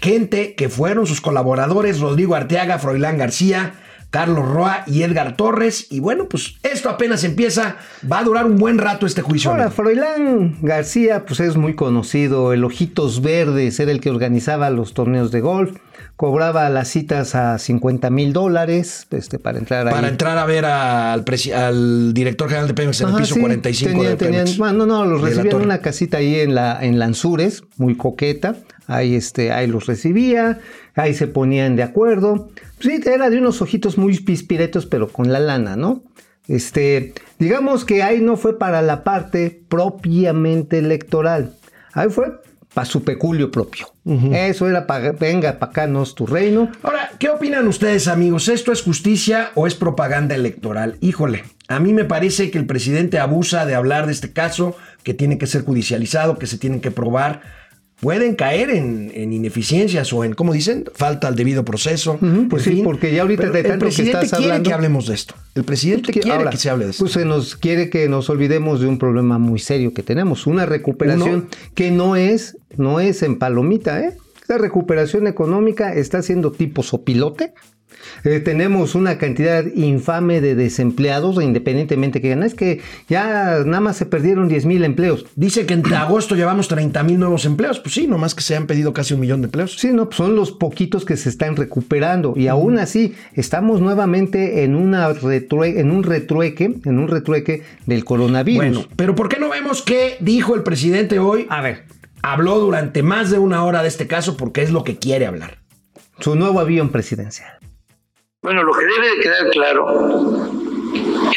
gente 0.00 0.54
que 0.54 0.68
fueron 0.68 1.06
sus 1.06 1.20
colaboradores, 1.20 2.00
Rodrigo 2.00 2.34
Arteaga, 2.34 2.78
Froilán 2.78 3.18
García, 3.18 3.74
Carlos 4.10 4.48
Roa 4.48 4.82
y 4.86 5.02
Edgar 5.02 5.36
Torres. 5.36 5.86
Y 5.90 6.00
bueno, 6.00 6.26
pues 6.28 6.56
esto 6.62 6.88
apenas 6.90 7.22
empieza, 7.24 7.76
va 8.10 8.18
a 8.20 8.24
durar 8.24 8.46
un 8.46 8.56
buen 8.56 8.78
rato 8.78 9.06
este 9.06 9.22
juicio. 9.22 9.50
Ahora. 9.50 9.70
Froilán 9.70 10.56
García, 10.62 11.24
pues 11.26 11.40
es 11.40 11.56
muy 11.56 11.74
conocido, 11.74 12.52
el 12.52 12.64
Ojitos 12.64 13.22
Verdes 13.22 13.78
era 13.80 13.92
el 13.92 14.00
que 14.00 14.10
organizaba 14.10 14.70
los 14.70 14.94
torneos 14.94 15.30
de 15.30 15.40
golf, 15.40 15.76
cobraba 16.16 16.68
las 16.70 16.88
citas 16.88 17.34
a 17.34 17.58
50 17.58 18.10
mil 18.10 18.32
dólares 18.32 19.06
este, 19.10 19.38
para 19.38 19.58
entrar 19.58 19.86
ahí. 19.86 19.94
Para 19.94 20.08
entrar 20.08 20.36
a 20.38 20.44
ver 20.44 20.64
al, 20.64 21.24
presi- 21.24 21.52
al 21.54 22.12
director 22.12 22.48
general 22.48 22.66
de 22.68 22.74
Pemex 22.74 23.00
en 23.00 23.08
el 23.10 23.14
piso 23.14 23.34
sí, 23.36 23.40
45 23.40 23.92
tenían- 23.92 24.10
de 24.10 24.16
tenían- 24.16 24.58
bueno, 24.58 24.86
no, 24.86 25.04
los 25.06 25.20
recibían 25.22 25.56
en 25.56 25.62
una 25.62 25.78
casita 25.78 26.18
ahí 26.18 26.40
en 26.40 26.54
la 26.56 26.84
en 26.84 26.98
Lanzures, 26.98 27.62
muy 27.76 27.94
coqueta. 27.96 28.56
Ahí 28.86 29.14
este, 29.14 29.52
ahí 29.52 29.66
los 29.66 29.86
recibía, 29.86 30.58
ahí 30.94 31.14
se 31.14 31.26
ponían 31.26 31.76
de 31.76 31.82
acuerdo. 31.82 32.50
Sí, 32.80 33.00
era 33.04 33.30
de 33.30 33.38
unos 33.38 33.62
ojitos 33.62 33.98
muy 33.98 34.18
pispiretos, 34.18 34.86
pero 34.86 35.08
con 35.08 35.32
la 35.32 35.38
lana, 35.38 35.76
¿no? 35.76 36.02
Este, 36.48 37.14
digamos 37.38 37.84
que 37.84 38.02
ahí 38.02 38.20
no 38.20 38.36
fue 38.36 38.58
para 38.58 38.82
la 38.82 39.04
parte 39.04 39.62
propiamente 39.68 40.78
electoral. 40.78 41.54
Ahí 41.92 42.08
fue 42.08 42.40
para 42.74 42.84
su 42.84 43.04
peculio 43.04 43.50
propio. 43.50 43.92
Eso 44.32 44.68
era 44.68 44.86
para, 44.86 45.12
venga, 45.12 45.58
para 45.58 45.70
acá 45.70 45.86
no 45.86 46.02
es 46.02 46.14
tu 46.14 46.26
reino. 46.26 46.70
Ahora, 46.82 47.10
¿qué 47.18 47.28
opinan 47.28 47.68
ustedes, 47.68 48.08
amigos? 48.08 48.48
¿Esto 48.48 48.72
es 48.72 48.82
justicia 48.82 49.50
o 49.54 49.66
es 49.66 49.74
propaganda 49.74 50.34
electoral? 50.34 50.96
Híjole, 51.00 51.44
a 51.68 51.78
mí 51.78 51.92
me 51.92 52.04
parece 52.04 52.50
que 52.50 52.58
el 52.58 52.66
presidente 52.66 53.18
abusa 53.18 53.66
de 53.66 53.74
hablar 53.74 54.06
de 54.06 54.12
este 54.12 54.32
caso, 54.32 54.76
que 55.04 55.14
tiene 55.14 55.38
que 55.38 55.46
ser 55.46 55.62
judicializado, 55.62 56.38
que 56.38 56.46
se 56.46 56.58
tienen 56.58 56.80
que 56.80 56.90
probar. 56.90 57.42
Pueden 58.00 58.34
caer 58.34 58.70
en, 58.70 59.12
en 59.14 59.32
ineficiencias 59.32 60.10
o 60.14 60.24
en, 60.24 60.32
¿cómo 60.34 60.54
dicen? 60.54 60.84
Falta 60.94 61.28
al 61.28 61.36
debido 61.36 61.64
proceso. 61.66 62.14
Ujú, 62.14 62.48
pues 62.48 62.66
En 62.66 62.76
sí, 62.76 62.82
porque 62.82 63.12
ya 63.14 63.22
ahorita 63.22 63.50
de 63.50 63.60
el 63.60 63.66
tanto 63.66 63.84
que 63.84 63.88
presidente 63.88 64.24
estás 64.24 64.38
quiere 64.38 64.52
hablando- 64.52 64.68
que 64.70 64.74
hablemos 64.74 65.06
de 65.08 65.14
esto. 65.14 65.34
El 65.54 65.64
presidente 65.64 66.12
Que 66.12 66.20
quiere 66.20 66.36
ahora, 66.38 66.50
que 66.50 66.56
se 66.56 66.70
hable 66.70 66.86
de 66.86 66.92
esto. 66.92 67.02
Pues 67.04 67.12
se 67.12 67.24
nos 67.26 67.56
quiere 67.56 67.90
que 67.90 68.08
nos 68.08 68.30
olvidemos 68.30 68.80
de 68.80 68.86
un 68.86 68.96
problema 68.98 69.38
muy 69.38 69.58
serio 69.58 69.92
que 69.92 70.02
tenemos, 70.02 70.46
una 70.46 70.64
recuperación 70.64 71.30
Uno. 71.30 71.46
que 71.74 71.90
no 71.90 72.16
es, 72.16 72.56
no 72.76 73.00
es 73.00 73.22
en 73.22 73.38
palomita, 73.38 74.00
¿eh? 74.00 74.14
Esta 74.40 74.56
recuperación 74.58 75.26
económica 75.26 75.94
está 75.94 76.22
siendo 76.22 76.52
tipo 76.52 76.82
sopilote. 76.82 77.52
Eh, 78.24 78.40
tenemos 78.40 78.94
una 78.94 79.18
cantidad 79.18 79.64
infame 79.74 80.40
de 80.40 80.54
desempleados, 80.54 81.42
independientemente 81.42 82.20
que 82.20 82.30
ganan. 82.30 82.46
Es 82.46 82.54
que 82.54 82.80
ya 83.08 83.62
nada 83.64 83.80
más 83.80 83.96
se 83.96 84.06
perdieron 84.06 84.48
10 84.48 84.66
mil 84.66 84.84
empleos. 84.84 85.26
Dice 85.36 85.66
que 85.66 85.74
entre 85.74 85.96
agosto 85.96 86.34
llevamos 86.34 86.68
30 86.68 87.02
mil 87.02 87.18
nuevos 87.18 87.44
empleos. 87.44 87.80
Pues 87.80 87.94
sí, 87.94 88.06
nomás 88.06 88.34
que 88.34 88.42
se 88.42 88.56
han 88.56 88.66
pedido 88.66 88.92
casi 88.92 89.14
un 89.14 89.20
millón 89.20 89.40
de 89.42 89.46
empleos. 89.46 89.76
Sí, 89.78 89.88
no, 89.92 90.06
pues 90.06 90.16
son 90.16 90.36
los 90.36 90.52
poquitos 90.52 91.04
que 91.04 91.16
se 91.16 91.28
están 91.28 91.56
recuperando 91.56 92.34
y 92.36 92.48
aún 92.48 92.78
así 92.78 93.14
estamos 93.34 93.80
nuevamente 93.80 94.64
en, 94.64 94.74
una 94.74 95.08
retrue- 95.12 95.78
en 95.78 95.90
un 95.90 96.02
retrueque, 96.02 96.74
en 96.84 96.98
un 96.98 97.08
retrueque 97.08 97.62
del 97.86 98.04
coronavirus. 98.04 98.56
Bueno, 98.58 98.84
pero 98.96 99.14
¿por 99.14 99.28
qué 99.28 99.38
no 99.38 99.48
vemos 99.50 99.82
qué 99.82 100.16
dijo 100.20 100.54
el 100.54 100.62
presidente 100.62 101.18
hoy? 101.18 101.46
a 101.48 101.60
ver, 101.62 101.84
Habló 102.22 102.58
durante 102.60 103.02
más 103.02 103.30
de 103.30 103.38
una 103.38 103.64
hora 103.64 103.80
de 103.80 103.88
este 103.88 104.06
caso 104.06 104.36
porque 104.36 104.60
es 104.60 104.70
lo 104.70 104.84
que 104.84 104.98
quiere 104.98 105.24
hablar. 105.26 105.56
su 106.18 106.34
nuevo 106.34 106.60
avión 106.60 106.90
presidencial. 106.90 107.52
Bueno, 108.42 108.62
lo 108.62 108.72
que 108.72 108.86
debe 108.86 109.16
de 109.16 109.20
quedar 109.20 109.50
claro 109.50 110.50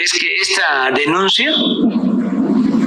es 0.01 0.13
que 0.13 0.35
esta 0.41 0.89
denuncia 0.91 1.51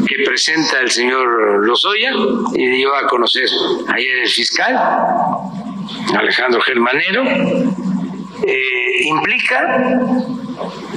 que 0.09 0.25
presenta 0.25 0.81
el 0.81 0.91
señor 0.91 1.67
Lozoya 1.67 2.13
y 2.55 2.67
dio 2.67 2.95
a 2.95 3.07
conocer 3.09 3.47
ayer 3.89 4.21
el 4.21 4.29
fiscal 4.31 4.75
Alejandro 6.19 6.63
Germanero 6.63 7.25
eh, 7.27 9.03
implica 9.03 10.01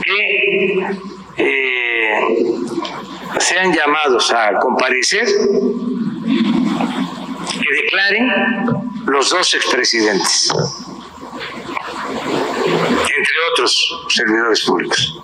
que 0.02 0.88
eh, 1.36 2.20
sean 3.40 3.74
llamados 3.74 4.32
a 4.32 4.58
comparecer, 4.60 5.28
que 7.52 7.82
declaren 7.84 8.32
los 9.08 9.30
dos 9.30 9.54
expresidentes 9.56 10.54
otros 13.51 14.05
servidores 14.10 14.62
públicos. 14.65 15.19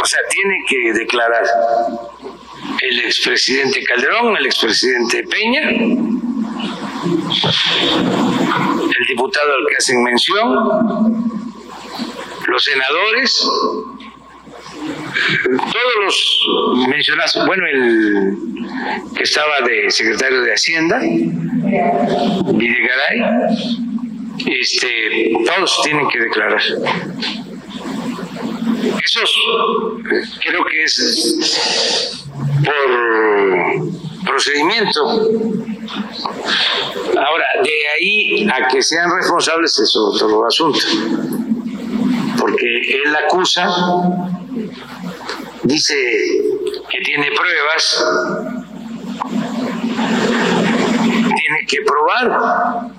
O 0.00 0.04
sea, 0.04 0.20
tiene 0.28 0.64
que 0.68 0.92
declarar 0.92 1.44
el 2.80 3.00
expresidente 3.00 3.82
Calderón, 3.84 4.36
el 4.36 4.46
expresidente 4.46 5.24
Peña, 5.24 5.68
el 8.90 9.06
diputado 9.08 9.52
al 9.54 9.66
que 9.68 9.76
hacen 9.78 10.02
mención, 10.02 10.54
los 12.46 12.64
senadores, 12.64 13.48
todos 15.72 15.94
los 16.04 16.88
mencionados, 16.88 17.46
bueno, 17.46 17.66
el 17.66 18.36
que 19.16 19.22
estaba 19.22 19.60
de 19.66 19.90
secretario 19.90 20.42
de 20.42 20.52
Hacienda, 20.52 21.00
Videgaray, 22.54 23.85
este, 24.44 25.32
todos 25.44 25.80
tienen 25.82 26.08
que 26.08 26.20
declarar. 26.20 26.60
Eso 29.04 29.20
es, 29.22 29.30
creo 30.40 30.64
que 30.64 30.84
es 30.84 32.24
por 32.64 34.26
procedimiento. 34.26 35.00
Ahora, 37.16 37.44
de 37.62 37.88
ahí 37.94 38.48
a 38.48 38.68
que 38.68 38.82
sean 38.82 39.10
responsables 39.16 39.78
es 39.78 39.96
otro 39.96 40.46
asunto. 40.46 40.78
Porque 42.38 42.80
él 42.80 43.16
acusa, 43.26 43.68
dice 45.62 45.94
que 46.90 47.00
tiene 47.00 47.30
pruebas, 47.32 48.04
tiene 51.02 51.66
que 51.66 51.78
probar 51.82 52.95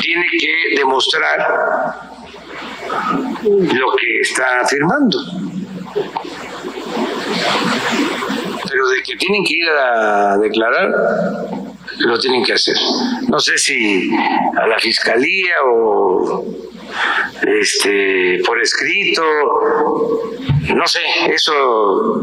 tiene 0.00 0.26
que 0.38 0.76
demostrar 0.78 1.38
lo 3.42 3.92
que 3.96 4.20
está 4.20 4.60
afirmando. 4.60 5.18
Pero 8.70 8.88
de 8.88 9.02
que 9.02 9.16
tienen 9.16 9.44
que 9.44 9.54
ir 9.54 9.68
a 9.68 10.38
declarar, 10.38 10.90
lo 11.98 12.18
tienen 12.18 12.44
que 12.44 12.52
hacer. 12.52 12.76
No 13.28 13.38
sé 13.38 13.58
si 13.58 14.10
a 14.56 14.66
la 14.66 14.78
fiscalía 14.78 15.54
o 15.66 16.44
este 17.42 18.42
por 18.44 18.60
escrito, 18.60 19.22
no 20.74 20.86
sé, 20.86 21.00
eso 21.28 22.22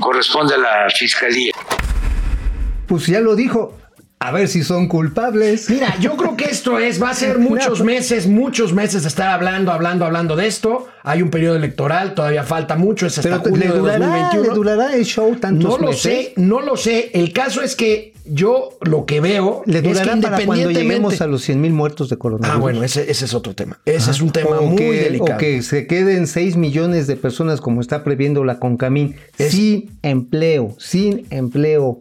corresponde 0.00 0.54
a 0.54 0.58
la 0.58 0.86
fiscalía. 0.96 1.52
Pues 2.86 3.06
ya 3.06 3.20
lo 3.20 3.34
dijo. 3.34 3.85
A 4.18 4.32
ver 4.32 4.48
si 4.48 4.64
son 4.64 4.88
culpables. 4.88 5.68
Mira, 5.68 5.94
yo 6.00 6.16
creo 6.16 6.36
que 6.36 6.46
esto 6.46 6.78
es, 6.78 7.00
va 7.00 7.10
a 7.10 7.14
ser 7.14 7.38
muchos 7.38 7.82
meses, 7.84 8.26
muchos 8.26 8.72
meses 8.72 9.02
de 9.02 9.08
estar 9.08 9.28
hablando, 9.28 9.70
hablando, 9.72 10.06
hablando 10.06 10.36
de 10.36 10.46
esto. 10.46 10.88
Hay 11.02 11.20
un 11.20 11.28
periodo 11.30 11.56
electoral, 11.56 12.14
todavía 12.14 12.42
falta 12.42 12.76
mucho, 12.76 13.06
es 13.06 13.18
hasta 13.18 13.42
Pero 13.42 13.50
junio 13.50 13.68
le 13.68 13.72
de 13.74 13.78
durará, 13.78 14.06
2021. 14.06 14.42
le 14.48 14.54
durará 14.54 14.94
el 14.96 15.04
show 15.04 15.36
tantos 15.36 15.70
No 15.70 15.76
lo 15.78 15.88
meses? 15.88 16.02
sé, 16.02 16.32
no 16.36 16.60
lo 16.62 16.76
sé. 16.78 17.10
El 17.12 17.32
caso 17.34 17.60
es 17.60 17.76
que 17.76 18.14
yo 18.24 18.70
lo 18.80 19.04
que 19.04 19.20
veo 19.20 19.62
Le 19.66 19.76
es 19.76 19.82
que 19.82 19.88
durará 19.90 20.06
para 20.06 20.18
cuando 20.18 20.32
independientemente... 20.54 20.82
lleguemos 20.82 21.20
a 21.20 21.26
los 21.26 21.42
100 21.42 21.60
mil 21.60 21.72
muertos 21.74 22.08
de 22.08 22.16
coronavirus. 22.16 22.56
Ah, 22.56 22.58
bueno, 22.60 22.82
ese, 22.82 23.08
ese 23.10 23.26
es 23.26 23.34
otro 23.34 23.54
tema. 23.54 23.78
Ese 23.84 24.10
es 24.10 24.20
un 24.22 24.30
tema 24.32 24.60
muy 24.62 24.76
que, 24.78 24.92
delicado. 25.04 25.34
O 25.36 25.38
que 25.38 25.60
se 25.62 25.86
queden 25.86 26.26
6 26.26 26.56
millones 26.56 27.06
de 27.06 27.16
personas 27.16 27.60
como 27.60 27.82
está 27.82 28.02
previendo 28.02 28.44
la 28.44 28.58
Concamín 28.58 29.14
Es- 29.38 29.52
sin 29.52 29.90
empleo, 30.02 30.74
sin 30.78 31.26
empleo 31.30 32.00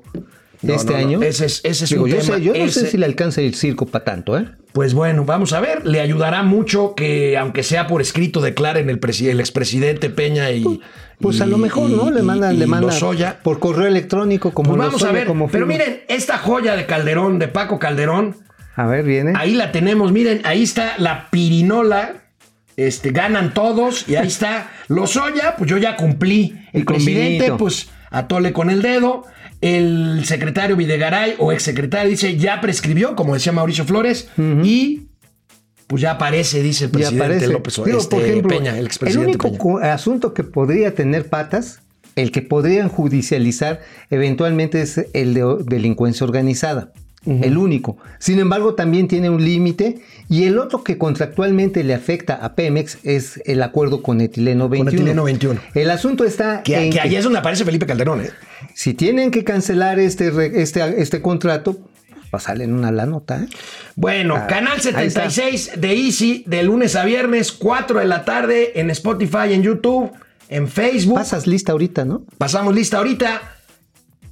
No, 0.67 0.73
este 0.75 0.93
no, 0.93 0.99
no, 0.99 1.05
año. 1.07 1.21
ese 1.23 1.45
es- 1.45 1.61
ese 1.63 1.83
es 1.85 1.89
Digo, 1.89 2.03
un 2.03 2.09
yo 2.09 2.17
tema, 2.17 2.35
sé- 2.37 2.41
yo 2.43 2.53
no 2.57 2.67
sé 2.69 2.87
si 2.89 2.97
le 2.97 3.05
alcanza 3.05 3.41
el 3.41 3.53
circo 3.55 3.85
para 3.85 4.03
tanto, 4.05 4.37
¿eh? 4.37 4.47
Pues 4.73 4.93
bueno, 4.93 5.23
vamos 5.25 5.53
a 5.53 5.59
ver. 5.61 5.85
Le 5.85 6.01
ayudará 6.01 6.43
mucho 6.43 6.95
que, 6.95 7.37
aunque 7.37 7.63
sea 7.63 7.87
por 7.87 8.01
escrito, 8.01 8.41
declaren 8.41 8.89
el, 8.89 8.99
el 9.27 9.39
expresidente 9.39 10.09
Peña 10.09 10.51
y. 10.51 10.65
Pues 11.21 11.39
a 11.39 11.45
y- 11.45 11.49
lo 11.49 11.57
mejor, 11.57 11.89
¿no? 11.89 12.11
Le 12.11 12.21
mandan, 12.23 12.55
y 12.55 12.57
le 12.57 12.67
mandan 12.67 12.89
Lozoya. 12.89 13.39
por 13.41 13.59
correo 13.59 13.87
electrónico 13.87 14.51
como 14.51 14.71
Pues 14.75 14.79
vamos 14.87 15.03
a 15.03 15.11
ver. 15.13 15.25
como 15.27 15.47
Pero 15.49 15.65
miren, 15.65 16.01
esta 16.09 16.37
joya 16.37 16.75
de 16.75 16.85
Calderón, 16.85 17.39
de 17.39 17.47
Paco 17.47 17.79
Calderón, 17.79 18.35
A 18.75 18.85
ver, 18.87 19.05
viene. 19.05 19.31
Ahí 19.37 19.53
la 19.53 19.71
tenemos, 19.71 20.11
miren, 20.11 20.41
ahí 20.43 20.63
está 20.63 20.95
la 20.97 21.29
pirinola. 21.29 22.23
Este, 22.77 23.11
ganan 23.11 23.53
todos 23.53 24.03
y 24.09 24.17
ahí 24.17 24.27
está 24.27 24.69
Lozoya, 24.89 25.55
pues 25.57 25.69
yo 25.69 25.77
ya 25.77 25.95
cumplí. 25.95 26.59
El 26.73 26.83
con 26.83 26.95
presidente, 26.97 27.53
pues 27.53 27.87
atole 28.11 28.51
con 28.51 28.69
el 28.69 28.81
dedo. 28.81 29.23
El 29.65 30.25
secretario 30.25 30.75
Videgaray 30.75 31.35
o 31.39 31.51
exsecretario 31.51 32.11
dice 32.11 32.37
ya 32.37 32.61
prescribió, 32.61 33.15
como 33.15 33.33
decía 33.33 33.51
Mauricio 33.51 33.83
Flores, 33.83 34.29
y 34.63 35.07
pues 35.87 36.03
ya 36.03 36.11
aparece, 36.11 36.61
dice 36.61 36.85
el 36.85 36.91
presidente 36.91 37.23
aparece. 37.23 37.47
López 37.47 37.81
Digo, 37.83 37.97
este, 37.97 38.15
por 38.15 38.23
ejemplo, 38.23 38.49
Peña, 38.49 38.73
el 38.73 38.79
el 38.79 38.85
expresidente 38.85 39.37
único 39.39 39.77
Peña. 39.79 39.93
asunto 39.93 40.35
que 40.35 40.43
podría 40.43 40.93
tener 40.93 41.29
patas, 41.29 41.81
el 42.15 42.31
que 42.31 42.43
podrían 42.43 42.89
judicializar 42.89 43.81
eventualmente 44.11 44.81
es 44.81 45.03
el 45.13 45.33
de 45.33 45.57
delincuencia 45.65 46.25
organizada. 46.25 46.93
El 47.25 47.57
único. 47.57 47.97
Sin 48.19 48.39
embargo, 48.39 48.75
también 48.75 49.07
tiene 49.07 49.29
un 49.29 49.43
límite. 49.43 50.01
Y 50.29 50.43
el 50.43 50.57
otro 50.59 50.83
que 50.83 50.97
contractualmente 50.97 51.83
le 51.83 51.93
afecta 51.93 52.35
a 52.35 52.55
Pemex 52.55 52.99
es 53.03 53.41
el 53.45 53.61
acuerdo 53.63 54.01
con 54.01 54.21
etileno 54.21 54.69
21. 54.69 54.91
etileno 54.91 55.23
21. 55.23 55.59
El 55.73 55.89
asunto 55.89 56.23
está 56.23 56.63
Que, 56.63 56.75
en 56.75 56.83
que 56.85 56.89
que 56.91 57.01
allí 57.01 57.15
es 57.15 57.23
donde 57.23 57.39
aparece 57.39 57.65
Felipe 57.65 57.85
Calderón, 57.85 58.21
¿eh? 58.21 58.29
si 58.73 58.93
tienen 58.93 59.31
que 59.31 59.43
cancelar 59.43 59.99
este, 59.99 60.31
este, 60.61 61.01
este 61.01 61.21
contrato, 61.21 61.77
salen 62.39 62.73
una 62.73 62.91
la 62.91 63.05
nota. 63.05 63.43
¿eh? 63.43 63.47
Bueno, 63.95 64.35
Ah, 64.35 64.47
canal 64.47 64.73
ahí 64.73 65.07
está. 65.07 65.29
76 65.29 65.71
de 65.77 65.93
Easy, 65.93 66.43
de 66.47 66.63
lunes 66.63 66.95
a 66.95 67.05
viernes, 67.05 67.51
4 67.51 67.99
de 67.99 68.05
la 68.05 68.25
tarde, 68.25 68.79
en 68.79 68.89
Spotify, 68.89 69.53
en 69.53 69.63
YouTube, 69.63 70.11
en 70.49 70.67
Facebook. 70.67 71.15
Pasas 71.15 71.47
lista 71.47 71.71
ahorita, 71.71 72.05
¿no? 72.05 72.23
Pasamos 72.37 72.75
lista 72.75 72.97
ahorita. 72.97 73.54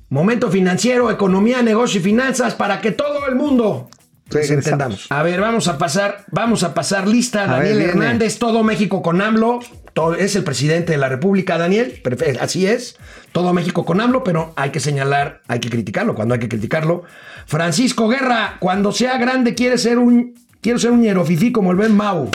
Momento 0.10 0.50
financiero, 0.52 1.10
economía, 1.10 1.62
negocio 1.62 2.00
y 2.00 2.04
finanzas 2.04 2.54
para 2.56 2.82
que 2.82 2.92
todo 2.92 3.26
el 3.28 3.36
mundo 3.36 3.90
nos 4.32 4.50
entendamos. 4.50 5.08
A 5.10 5.24
ver, 5.24 5.42
vamos 5.42 5.68
a 5.68 5.78
pasar, 5.78 6.26
vamos 6.32 6.64
a 6.64 6.74
pasar 6.74 7.08
lista. 7.08 7.44
A 7.44 7.48
Daniel. 7.58 7.82
Hernández, 7.82 8.38
todo 8.38 8.64
México 8.64 9.02
con 9.02 9.22
AMLO. 9.22 9.60
Todo- 9.94 10.16
es 10.16 10.36
el 10.36 10.44
presidente 10.44 10.92
de 10.94 10.98
la 10.98 11.10
República, 11.10 11.58
Daniel. 11.58 12.02
Así 12.40 12.66
es. 12.68 12.98
Todo 13.32 13.54
México 13.54 13.86
con 13.86 14.02
AMLO, 14.02 14.24
pero 14.24 14.54
hay 14.56 14.70
que 14.72 14.80
señalar, 14.80 15.42
hay 15.48 15.60
que 15.60 15.70
criticarlo 15.70 16.16
cuando 16.16 16.34
hay 16.36 16.40
que 16.40 16.50
criticarlo. 16.50 17.04
Francisco 17.48 18.08
Guerra, 18.08 18.58
cuando 18.60 18.92
sea 18.92 19.18
grande 19.18 19.54
quiere 19.56 19.78
ser 19.78 19.98
un, 20.00 20.36
quiero 20.62 20.78
ser 20.80 20.92
un 20.92 21.02
hierofifí 21.04 21.52
como 21.52 21.72
el 21.72 21.78
Ben 21.78 21.96
Mau. 21.96 22.30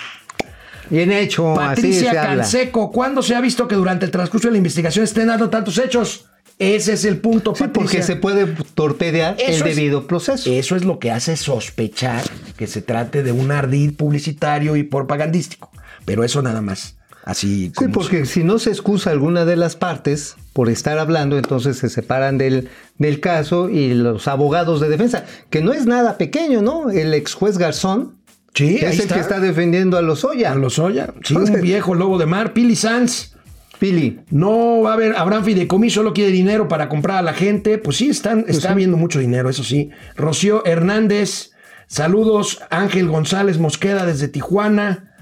Bien 0.91 1.13
hecho, 1.13 1.53
así 1.61 1.69
Patricia 1.83 2.11
habla. 2.11 2.23
Canseco, 2.43 2.91
¿cuándo 2.91 3.23
se 3.23 3.35
ha 3.35 3.41
visto 3.41 3.69
que 3.69 3.75
durante 3.75 4.07
el 4.07 4.11
transcurso 4.11 4.49
de 4.49 4.53
la 4.53 4.59
investigación 4.59 5.05
estén 5.05 5.27
dando 5.27 5.51
tantos 5.51 5.79
hechos? 5.79 6.27
Ese 6.59 6.95
es 6.95 7.05
el 7.05 7.19
punto, 7.19 7.55
Sí, 7.55 7.65
Patricia. 7.65 7.73
porque 7.83 8.03
se 8.03 8.17
puede 8.17 8.47
torpedear 8.75 9.37
Eso 9.39 9.65
el 9.65 9.71
es- 9.71 9.77
debido 9.77 10.07
proceso. 10.07 10.51
Eso 10.51 10.75
es 10.77 10.85
lo 10.85 10.99
que 10.99 11.11
hace 11.13 11.37
sospechar 11.37 12.25
que 12.57 12.67
se 12.67 12.83
trate 12.83 13.23
de 13.23 13.33
un 13.33 13.51
ardid 13.53 13.95
publicitario 13.95 14.75
y 14.77 14.83
propagandístico. 14.83 15.71
Pero 16.05 16.25
eso 16.25 16.43
nada 16.43 16.61
más. 16.61 16.97
Así 17.25 17.71
Sí, 17.79 17.89
porque 17.93 18.25
si 18.25 18.43
no 18.43 18.59
se 18.59 18.71
excusa 18.71 19.11
alguna 19.11 19.45
de 19.45 19.57
las 19.57 19.77
partes 19.77 20.37
por 20.55 20.71
estar 20.71 20.99
hablando, 20.99 21.37
entonces 21.37 21.77
se 21.77 21.91
separan 21.91 22.39
del, 22.39 22.71
del 22.97 23.21
caso 23.21 23.69
y 23.69 23.93
los 23.93 24.27
abogados 24.29 24.81
de 24.81 24.89
defensa, 24.89 25.27
que 25.51 25.61
no 25.61 25.75
es 25.75 25.85
nada 25.85 26.17
pequeño, 26.17 26.63
¿no? 26.63 26.91
El 26.91 27.13
ex 27.13 27.35
juez 27.35 27.59
Garzón 27.59 28.15
Sí, 28.55 28.77
es 28.77 28.95
el 28.95 29.01
está. 29.01 29.15
que 29.17 29.21
está 29.21 29.41
defendiendo 29.41 29.99
a 29.99 30.03
los 30.03 30.25
Oya. 30.25 30.53
A 30.53 30.55
los 30.55 30.79
Oya. 30.79 31.13
Sí, 31.23 31.37
un 31.37 31.61
viejo 31.61 31.95
lobo 31.95 32.17
de 32.19 32.25
mar. 32.27 32.55
Pili 32.55 32.75
Sanz. 32.77 33.35
Pili. 33.79 34.21
No 34.31 34.83
va 34.83 34.91
a 34.91 34.95
haber, 34.95 35.17
habrán 35.17 35.45
fideicomiso, 35.45 36.01
solo 36.01 36.13
quiere 36.13 36.31
dinero 36.31 36.69
para 36.69 36.89
comprar 36.89 37.19
a 37.19 37.23
la 37.23 37.33
gente. 37.33 37.79
Pues 37.79 37.97
sí, 37.97 38.11
están, 38.11 38.45
está 38.49 38.73
habiendo 38.73 38.97
mucho 38.97 39.19
dinero, 39.19 39.49
eso 39.49 39.65
sí. 39.65 39.91
Rocío 40.17 40.65
Hernández, 40.67 41.53
saludos. 41.87 42.61
Ángel 42.71 43.09
González 43.09 43.59
Mosqueda 43.59 44.07
desde 44.07 44.29
Tijuana. 44.29 45.15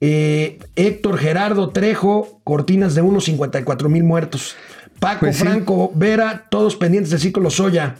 Eh, 0.00 0.58
Héctor 0.76 1.18
Gerardo 1.18 1.70
Trejo, 1.70 2.40
cortinas 2.44 2.94
de 2.94 3.02
unos 3.02 3.24
54 3.24 3.88
mil 3.88 4.04
muertos. 4.04 4.56
Paco 4.98 5.20
Pues 5.20 5.36
sí. 5.36 5.44
Franco 5.44 5.92
Vera, 5.94 6.46
todos 6.50 6.76
pendientes 6.76 7.10
del 7.10 7.20
ciclo 7.20 7.50
Soya. 7.50 7.96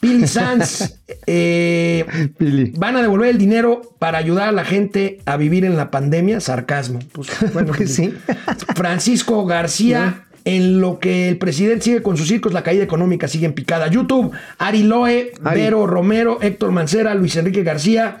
Pili 0.00 0.26
Sanz, 0.26 0.94
eh, 1.26 2.04
Pili. 2.38 2.72
van 2.76 2.96
a 2.96 3.02
devolver 3.02 3.28
el 3.28 3.38
dinero 3.38 3.82
para 3.98 4.18
ayudar 4.18 4.48
a 4.48 4.52
la 4.52 4.64
gente 4.64 5.18
a 5.26 5.36
vivir 5.36 5.64
en 5.64 5.76
la 5.76 5.90
pandemia. 5.90 6.40
Sarcasmo. 6.40 7.00
Pues, 7.12 7.28
bueno, 7.52 7.72
Pues 7.76 7.94
sí. 7.94 8.14
Francisco 8.74 9.44
García. 9.46 10.24
En 10.46 10.80
lo 10.80 10.98
que 11.00 11.28
el 11.28 11.36
presidente 11.36 11.84
sigue 11.84 12.02
con 12.02 12.16
sus 12.16 12.26
circos, 12.26 12.54
la 12.54 12.62
caída 12.62 12.82
económica 12.82 13.28
sigue 13.28 13.44
en 13.44 13.52
picada. 13.52 13.88
YouTube, 13.88 14.32
Ari 14.56 14.84
Loe, 14.84 15.32
Ari. 15.44 15.60
Vero 15.60 15.86
Romero, 15.86 16.38
Héctor 16.40 16.72
Mancera, 16.72 17.14
Luis 17.14 17.36
Enrique 17.36 17.62
García, 17.62 18.20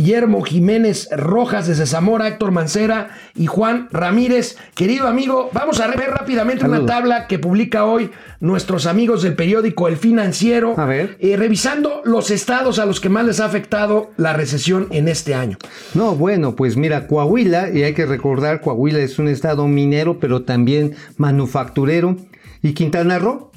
Guillermo 0.00 0.42
Jiménez 0.42 1.08
Rojas 1.10 1.68
desde 1.68 1.86
Zamora, 1.86 2.28
Héctor 2.28 2.50
Mancera 2.50 3.16
y 3.34 3.46
Juan 3.46 3.88
Ramírez. 3.90 4.58
Querido 4.74 5.08
amigo, 5.08 5.48
vamos 5.54 5.80
a 5.80 5.86
ver 5.86 6.10
rápidamente 6.10 6.66
una 6.66 6.84
tabla 6.84 7.26
que 7.26 7.38
publica 7.38 7.86
hoy 7.86 8.10
nuestros 8.40 8.84
amigos 8.84 9.22
del 9.22 9.34
periódico 9.36 9.88
El 9.88 9.96
Financiero, 9.96 10.74
A 10.78 10.84
ver. 10.84 11.16
eh, 11.18 11.38
revisando 11.38 12.02
los 12.04 12.30
estados 12.30 12.78
a 12.78 12.84
los 12.84 13.00
que 13.00 13.08
más 13.08 13.24
les 13.24 13.40
ha 13.40 13.46
afectado 13.46 14.10
la 14.18 14.34
recesión 14.34 14.88
en 14.90 15.08
este 15.08 15.34
año. 15.34 15.56
No, 15.94 16.14
bueno, 16.14 16.54
pues 16.56 16.76
mira, 16.76 17.06
Coahuila, 17.06 17.70
y 17.70 17.82
hay 17.82 17.94
que 17.94 18.04
recordar, 18.04 18.60
Coahuila 18.60 18.98
es 18.98 19.18
un 19.18 19.28
estado 19.28 19.66
minero, 19.66 20.20
pero 20.20 20.42
también 20.42 20.94
manufacturero, 21.16 22.18
y 22.60 22.74
Quintana 22.74 23.18
Roo, 23.18 23.50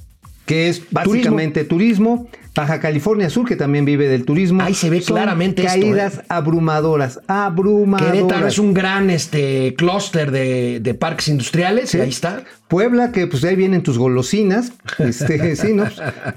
que 0.45 0.69
es 0.69 0.84
básicamente 0.89 1.65
turismo, 1.65 2.30
Baja 2.59 2.79
California 2.81 3.29
Sur, 3.29 3.47
que 3.47 3.55
también 3.55 3.85
vive 3.85 4.09
del 4.09 4.25
turismo. 4.25 4.61
Ahí 4.61 4.73
se 4.73 4.89
ve 4.89 4.99
Son 4.99 5.15
claramente 5.15 5.61
esto, 5.65 5.79
caídas 5.79 6.17
¿eh? 6.17 6.21
abrumadoras, 6.27 7.21
abrumadoras. 7.27 8.13
Querétaro 8.13 8.47
es 8.47 8.59
un 8.59 8.73
gran 8.73 9.09
este, 9.09 9.73
clúster 9.75 10.29
de, 10.31 10.81
de 10.81 10.93
parques 10.93 11.29
industriales, 11.29 11.95
ahí 11.95 12.09
está. 12.09 12.43
Puebla, 12.69 13.12
que 13.12 13.27
pues 13.27 13.43
ahí 13.43 13.55
vienen 13.55 13.84
tus 13.84 13.97
golosinas, 13.97 14.71
este, 14.99 15.55
sí, 15.58 15.73
¿no? 15.73 15.86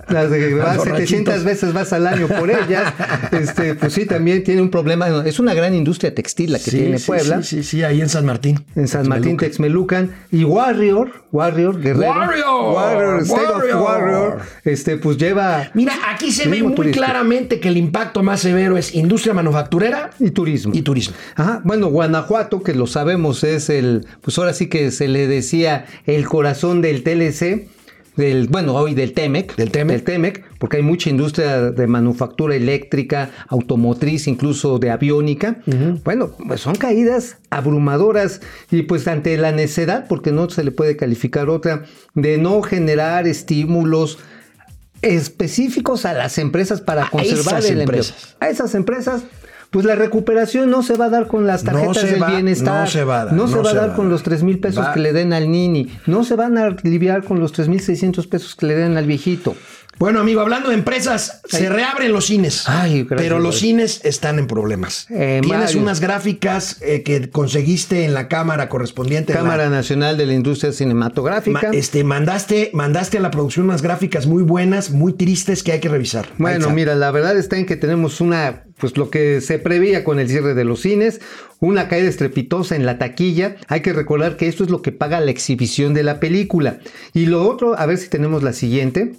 Las 0.08 0.30
de 0.30 0.54
vas 0.54 0.76
Los 0.76 0.84
700 0.86 0.86
borrachitos. 0.86 1.44
veces 1.44 1.72
vas 1.74 1.92
al 1.92 2.06
año 2.06 2.26
por 2.26 2.50
ellas, 2.50 2.92
este, 3.32 3.74
pues 3.74 3.92
sí, 3.92 4.06
también 4.06 4.42
tiene 4.42 4.62
un 4.62 4.70
problema, 4.70 5.08
es 5.26 5.38
una 5.38 5.54
gran 5.54 5.74
industria 5.74 6.14
textil 6.14 6.52
la 6.52 6.58
que 6.58 6.70
Sí, 6.70 6.78
tiene 6.78 6.98
sí, 6.98 7.06
Puebla. 7.06 7.42
Sí, 7.42 7.56
sí, 7.58 7.62
sí, 7.62 7.82
ahí 7.84 8.00
en 8.00 8.08
San 8.08 8.24
Martín. 8.24 8.64
En 8.74 8.88
San 8.88 9.06
Martín, 9.08 9.36
Texmelucan. 9.36 10.10
Y 10.30 10.44
Warrior, 10.44 11.24
Warrior, 11.32 11.80
Guerrero. 11.80 12.10
Warrior, 12.10 12.74
Warrior, 12.74 13.22
State 13.22 13.72
of 13.74 13.82
Warrior. 13.84 14.38
Este, 14.64 14.96
pues 14.96 15.18
lleva. 15.18 15.70
Mira, 15.74 15.92
aquí 16.12 16.32
se 16.32 16.48
ve 16.48 16.62
muy 16.62 16.74
turístico. 16.74 17.04
claramente 17.04 17.60
que 17.60 17.68
el 17.68 17.76
impacto 17.76 18.22
más 18.22 18.40
severo 18.40 18.76
es 18.78 18.94
industria 18.94 19.34
manufacturera 19.34 20.10
Y 20.18 20.30
turismo. 20.30 20.72
y 20.74 20.80
turismo. 20.82 21.14
Ajá, 21.36 21.60
bueno, 21.64 21.88
Guanajuato, 21.88 22.62
que 22.62 22.74
lo 22.74 22.86
sabemos, 22.86 23.44
es 23.44 23.68
el, 23.68 24.06
pues 24.22 24.38
ahora 24.38 24.54
sí 24.54 24.68
que 24.68 24.90
se 24.90 25.08
le 25.08 25.26
decía 25.26 25.84
el 26.06 26.21
corazón 26.26 26.82
del 26.82 27.02
TLC, 27.02 27.68
del, 28.16 28.48
bueno, 28.48 28.74
hoy 28.74 28.94
del 28.94 29.14
TEMEC. 29.14 29.56
Del 29.56 29.70
TEMEC. 29.70 29.96
Del 29.96 30.04
TEMEC, 30.04 30.44
porque 30.58 30.76
hay 30.78 30.82
mucha 30.82 31.08
industria 31.08 31.70
de 31.70 31.86
manufactura 31.86 32.54
eléctrica, 32.54 33.30
automotriz, 33.48 34.26
incluso 34.28 34.78
de 34.78 34.90
aviónica. 34.90 35.56
Bueno, 36.04 36.32
pues 36.46 36.60
son 36.60 36.74
caídas 36.74 37.38
abrumadoras 37.50 38.40
y 38.70 38.82
pues 38.82 39.08
ante 39.08 39.36
la 39.38 39.52
necedad, 39.52 40.06
porque 40.08 40.30
no 40.30 40.50
se 40.50 40.62
le 40.62 40.72
puede 40.72 40.96
calificar 40.96 41.48
otra, 41.48 41.84
de 42.14 42.36
no 42.38 42.60
generar 42.62 43.26
estímulos 43.26 44.18
específicos 45.00 46.04
a 46.04 46.12
las 46.12 46.38
empresas 46.38 46.80
para 46.80 47.06
A 47.06 47.10
conservar 47.10 47.64
el 47.64 47.80
empleo. 47.80 48.04
A 48.40 48.48
esas 48.48 48.74
empresas, 48.74 49.24
pues 49.72 49.84
la 49.86 49.94
recuperación 49.96 50.70
no 50.70 50.82
se 50.84 50.96
va 50.96 51.06
a 51.06 51.08
dar 51.10 51.26
con 51.26 51.46
las 51.46 51.64
No 51.64 51.72
tarjetas 51.72 51.96
se 52.02 52.06
del 52.12 52.22
va- 52.22 52.28
bienestar. 52.30 52.82
no 52.84 52.86
se 52.86 53.04
va 53.04 53.22
a 53.22 53.24
dar, 53.24 53.34
No 53.34 53.48
se 53.48 53.56
no 53.56 53.62
va 53.64 53.70
a 53.70 53.74
dar 53.74 53.90
va 53.90 53.94
con 53.96 54.04
dar. 54.04 54.12
los 54.12 54.22
3 54.22 54.42
mil 54.44 54.60
pesos 54.60 54.84
Va- 54.84 54.92
que 54.92 55.00
le 55.00 55.12
den 55.14 55.32
al 55.32 55.50
nini. 55.50 55.90
No 56.06 56.22
se 56.24 56.36
van 56.36 56.58
a 56.58 56.66
aliviar 56.66 57.24
con 57.24 57.40
los 57.40 57.52
3 57.52 57.68
mil 57.68 57.80
600 57.80 58.26
pesos 58.26 58.54
que 58.54 58.66
le 58.66 58.74
den 58.76 58.96
al 58.98 59.06
viejito. 59.06 59.56
Bueno, 60.02 60.18
amigo, 60.18 60.40
hablando 60.40 60.70
de 60.70 60.74
empresas, 60.74 61.42
se 61.48 61.68
reabren 61.68 62.10
los 62.10 62.26
cines. 62.26 62.64
Ay, 62.68 63.04
gracias, 63.04 63.20
pero 63.20 63.38
los 63.38 63.60
cines 63.60 64.00
están 64.02 64.40
en 64.40 64.48
problemas. 64.48 65.06
Eh, 65.10 65.40
Tienes 65.44 65.76
unas 65.76 66.00
gráficas 66.00 66.78
eh, 66.82 67.04
que 67.04 67.30
conseguiste 67.30 68.04
en 68.04 68.12
la 68.12 68.26
cámara 68.26 68.68
correspondiente. 68.68 69.32
de 69.32 69.38
la- 69.38 69.44
Cámara 69.44 69.70
Nacional 69.70 70.16
de 70.16 70.26
la 70.26 70.32
Industria 70.34 70.72
Cinematográfica. 70.72 71.68
Ma- 71.70 71.76
este, 71.76 72.02
mandaste, 72.02 72.70
mandaste 72.74 73.18
a 73.18 73.20
la 73.20 73.30
producción 73.30 73.66
unas 73.66 73.80
gráficas 73.80 74.26
muy 74.26 74.42
buenas, 74.42 74.90
muy 74.90 75.12
tristes 75.12 75.62
que 75.62 75.70
hay 75.70 75.78
que 75.78 75.88
revisar. 75.88 76.26
Bueno, 76.36 76.70
mira, 76.70 76.96
la 76.96 77.12
verdad 77.12 77.36
está 77.38 77.56
en 77.58 77.66
que 77.66 77.76
tenemos 77.76 78.20
una, 78.20 78.64
pues 78.78 78.96
lo 78.96 79.08
que 79.08 79.40
se 79.40 79.60
preveía 79.60 80.02
con 80.02 80.18
el 80.18 80.28
cierre 80.28 80.54
de 80.54 80.64
los 80.64 80.80
cines, 80.80 81.20
una 81.60 81.86
caída 81.86 82.08
estrepitosa 82.08 82.74
en 82.74 82.86
la 82.86 82.98
taquilla. 82.98 83.54
Hay 83.68 83.82
que 83.82 83.92
recordar 83.92 84.36
que 84.36 84.48
esto 84.48 84.64
es 84.64 84.70
lo 84.70 84.82
que 84.82 84.90
paga 84.90 85.20
la 85.20 85.30
exhibición 85.30 85.94
de 85.94 86.02
la 86.02 86.18
película. 86.18 86.80
Y 87.14 87.26
lo 87.26 87.48
otro, 87.48 87.78
a 87.78 87.86
ver 87.86 87.98
si 87.98 88.08
tenemos 88.08 88.42
la 88.42 88.52
siguiente, 88.52 89.12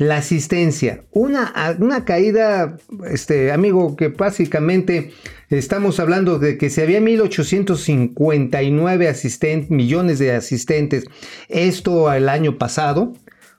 la 0.00 0.16
asistencia. 0.16 1.04
Una, 1.12 1.52
una 1.78 2.04
caída, 2.06 2.78
este 3.06 3.52
amigo, 3.52 3.96
que 3.96 4.08
básicamente 4.08 5.10
estamos 5.50 6.00
hablando 6.00 6.38
de 6.38 6.56
que 6.56 6.70
si 6.70 6.80
había 6.80 7.02
1859 7.02 9.08
asisten- 9.10 9.66
millones 9.68 10.18
de 10.18 10.32
asistentes, 10.32 11.04
esto 11.50 12.10
el 12.12 12.30
año 12.30 12.56
pasado, 12.56 13.12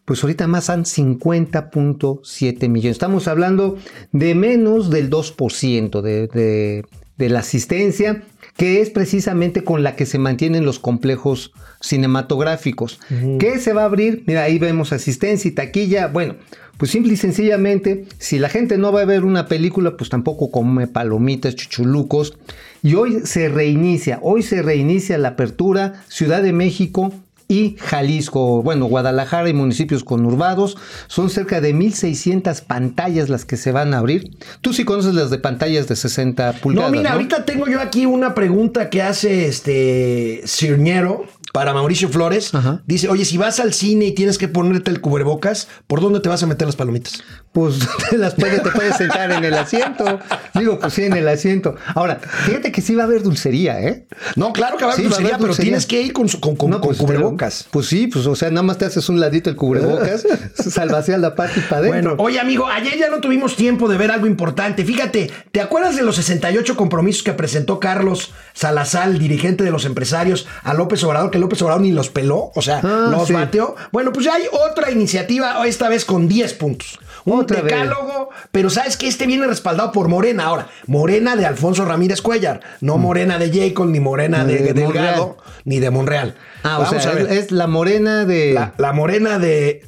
pues 0.05 0.23
ahorita 0.23 0.47
más 0.47 0.63
son 0.65 0.83
50.7 0.83 2.67
millones. 2.69 2.95
Estamos 2.95 3.27
hablando 3.27 3.77
de 4.11 4.33
menos 4.33 4.89
del 4.89 5.11
2% 5.11 6.01
de, 6.01 6.25
de, 6.27 6.85
de 7.21 7.29
la 7.29 7.39
asistencia 7.39 8.23
que 8.57 8.81
es 8.81 8.89
precisamente 8.89 9.63
con 9.63 9.83
la 9.83 9.95
que 9.95 10.05
se 10.05 10.17
mantienen 10.17 10.65
los 10.65 10.79
complejos 10.79 11.53
cinematográficos. 11.79 12.99
¿Qué 13.39 13.59
se 13.59 13.73
va 13.73 13.83
a 13.83 13.85
abrir? 13.85 14.23
Mira, 14.27 14.43
ahí 14.43 14.59
vemos 14.59 14.91
asistencia 14.91 15.47
y 15.47 15.51
taquilla. 15.51 16.07
Bueno, 16.07 16.35
pues 16.77 16.91
simple 16.91 17.13
y 17.13 17.17
sencillamente, 17.17 18.05
si 18.17 18.39
la 18.39 18.49
gente 18.49 18.77
no 18.77 18.91
va 18.91 19.01
a 19.01 19.05
ver 19.05 19.23
una 19.23 19.47
película, 19.47 19.95
pues 19.95 20.09
tampoco 20.09 20.51
come 20.51 20.87
palomitas, 20.87 21.55
chuchulucos. 21.55 22.37
Y 22.83 22.95
hoy 22.95 23.21
se 23.23 23.49
reinicia, 23.49 24.19
hoy 24.21 24.41
se 24.41 24.61
reinicia 24.61 25.17
la 25.17 25.29
apertura 25.29 26.03
Ciudad 26.09 26.41
de 26.41 26.53
México 26.53 27.13
y 27.51 27.75
Jalisco, 27.79 28.63
bueno, 28.63 28.85
Guadalajara 28.85 29.49
y 29.49 29.53
municipios 29.53 30.05
conurbados. 30.05 30.77
Son 31.07 31.29
cerca 31.29 31.59
de 31.59 31.75
1.600 31.75 32.63
pantallas 32.63 33.27
las 33.27 33.43
que 33.43 33.57
se 33.57 33.73
van 33.73 33.93
a 33.93 33.97
abrir. 33.97 34.37
Tú 34.61 34.71
sí 34.71 34.85
conoces 34.85 35.13
las 35.15 35.31
de 35.31 35.37
pantallas 35.37 35.89
de 35.89 35.97
60 35.97 36.53
pulgadas. 36.61 36.89
No, 36.89 36.97
mira, 36.97 37.11
ahorita 37.11 37.43
tengo 37.43 37.67
yo 37.67 37.81
aquí 37.81 38.05
una 38.05 38.33
pregunta 38.33 38.89
que 38.89 39.01
hace 39.01 39.47
este 39.47 40.43
Cirñero 40.45 41.25
para 41.53 41.73
Mauricio 41.73 42.09
Flores. 42.09 42.53
Ajá. 42.55 42.81
Dice, 42.85 43.09
oye, 43.09 43.25
si 43.25 43.37
vas 43.37 43.59
al 43.59 43.73
cine 43.73 44.05
y 44.05 44.11
tienes 44.13 44.37
que 44.37 44.47
ponerte 44.47 44.91
el 44.91 45.01
cubrebocas, 45.01 45.67
¿por 45.87 46.01
dónde 46.01 46.19
te 46.19 46.29
vas 46.29 46.41
a 46.43 46.47
meter 46.47 46.67
las 46.67 46.75
palomitas? 46.75 47.23
Pues 47.51 47.79
te 48.09 48.17
las 48.17 48.35
puedes, 48.35 48.63
te 48.63 48.69
puedes 48.71 48.95
sentar 48.97 49.31
en 49.31 49.43
el 49.43 49.53
asiento. 49.53 50.19
Digo, 50.55 50.79
pues 50.79 50.93
sí, 50.93 51.03
en 51.03 51.13
el 51.13 51.27
asiento. 51.27 51.75
Ahora, 51.95 52.19
fíjate 52.45 52.71
que 52.71 52.81
sí 52.81 52.95
va 52.95 53.03
a 53.03 53.05
haber 53.05 53.23
dulcería, 53.23 53.81
¿eh? 53.81 54.07
No, 54.35 54.53
claro 54.53 54.77
que 54.77 54.85
va 54.85 54.91
a 54.91 54.93
haber 54.93 55.05
Sí, 55.05 55.09
va 55.09 55.15
a 55.15 55.19
dulcería, 55.19 55.35
haber 55.35 55.37
pero 55.41 55.47
dulcería. 55.47 55.69
tienes 55.71 55.85
que 55.85 56.01
ir 56.01 56.13
con, 56.13 56.27
con, 56.29 56.55
con- 56.55 56.69
No, 56.69 56.79
con 56.79 56.89
pues, 56.89 56.97
cubrebocas. 56.97 57.67
Pues 57.71 57.87
sí, 57.87 58.07
pues 58.07 58.25
o 58.25 58.35
sea, 58.35 58.49
nada 58.49 58.63
más 58.63 58.77
te 58.77 58.85
haces 58.85 59.09
un 59.09 59.19
ladito 59.19 59.49
el 59.49 59.55
cubrebocas, 59.55 60.25
salvaciar 60.55 61.19
la 61.19 61.35
parte 61.35 61.59
y 61.59 61.63
para 61.63 61.81
adentro. 61.81 62.15
Bueno, 62.15 62.23
oye 62.23 62.39
amigo, 62.39 62.67
ayer 62.67 62.97
ya 62.97 63.09
no 63.09 63.19
tuvimos 63.19 63.55
tiempo 63.55 63.89
de 63.89 63.97
ver 63.97 64.11
algo 64.11 64.27
importante. 64.27 64.85
Fíjate, 64.85 65.29
¿te 65.51 65.59
acuerdas 65.61 65.95
de 65.95 66.03
los 66.03 66.15
68 66.15 66.75
compromisos 66.75 67.23
que 67.23 67.33
presentó 67.33 67.79
Carlos 67.79 68.31
Salazar, 68.53 69.11
dirigente 69.17 69.63
de 69.63 69.71
los 69.71 69.85
empresarios, 69.85 70.47
a 70.63 70.73
López 70.73 71.03
Obrador, 71.03 71.31
que 71.31 71.39
López 71.41 71.61
Obrador 71.61 71.81
ni 71.81 71.91
los 71.91 72.09
peló? 72.09 72.51
O 72.55 72.61
sea, 72.61 72.79
Ah, 72.83 73.07
los 73.11 73.27
sí. 73.27 73.33
bateó. 73.33 73.75
Bueno, 73.91 74.13
pues 74.13 74.25
ya 74.25 74.35
hay 74.35 74.43
otra 74.69 74.91
iniciativa, 74.91 75.65
esta 75.67 75.89
vez 75.89 76.05
con 76.05 76.27
10 76.29 76.53
puntos. 76.53 76.99
Un 77.25 77.41
Otra 77.41 77.61
vez. 77.61 77.65
decálogo, 77.71 78.29
pero 78.51 78.69
sabes 78.69 78.97
que 78.97 79.07
este 79.07 79.27
viene 79.27 79.45
respaldado 79.45 79.91
por 79.91 80.07
Morena. 80.07 80.45
Ahora, 80.45 80.69
Morena 80.87 81.35
de 81.35 81.45
Alfonso 81.45 81.85
Ramírez 81.85 82.21
Cuellar, 82.21 82.61
no 82.79 82.97
Morena 82.97 83.37
de 83.37 83.51
Jacob, 83.51 83.87
ni 83.87 83.99
Morena 83.99 84.43
de, 84.45 84.53
Mm. 84.59 84.63
De 84.63 84.73
Delgado, 84.73 85.27
Monreal. 85.27 85.35
ni 85.65 85.79
de 85.79 85.89
Monreal. 85.91 86.35
ah, 86.63 86.79
o 86.79 86.83
Vamos 86.83 87.03
sea, 87.03 87.11
a 87.11 87.15
ver. 87.15 87.25
es, 87.27 87.31
es 87.45 87.51
la 87.51 87.67
morena 87.67 88.25
de. 88.25 88.53
La, 88.53 88.73
la 88.77 88.91
morena 88.93 89.37
de. 89.37 89.83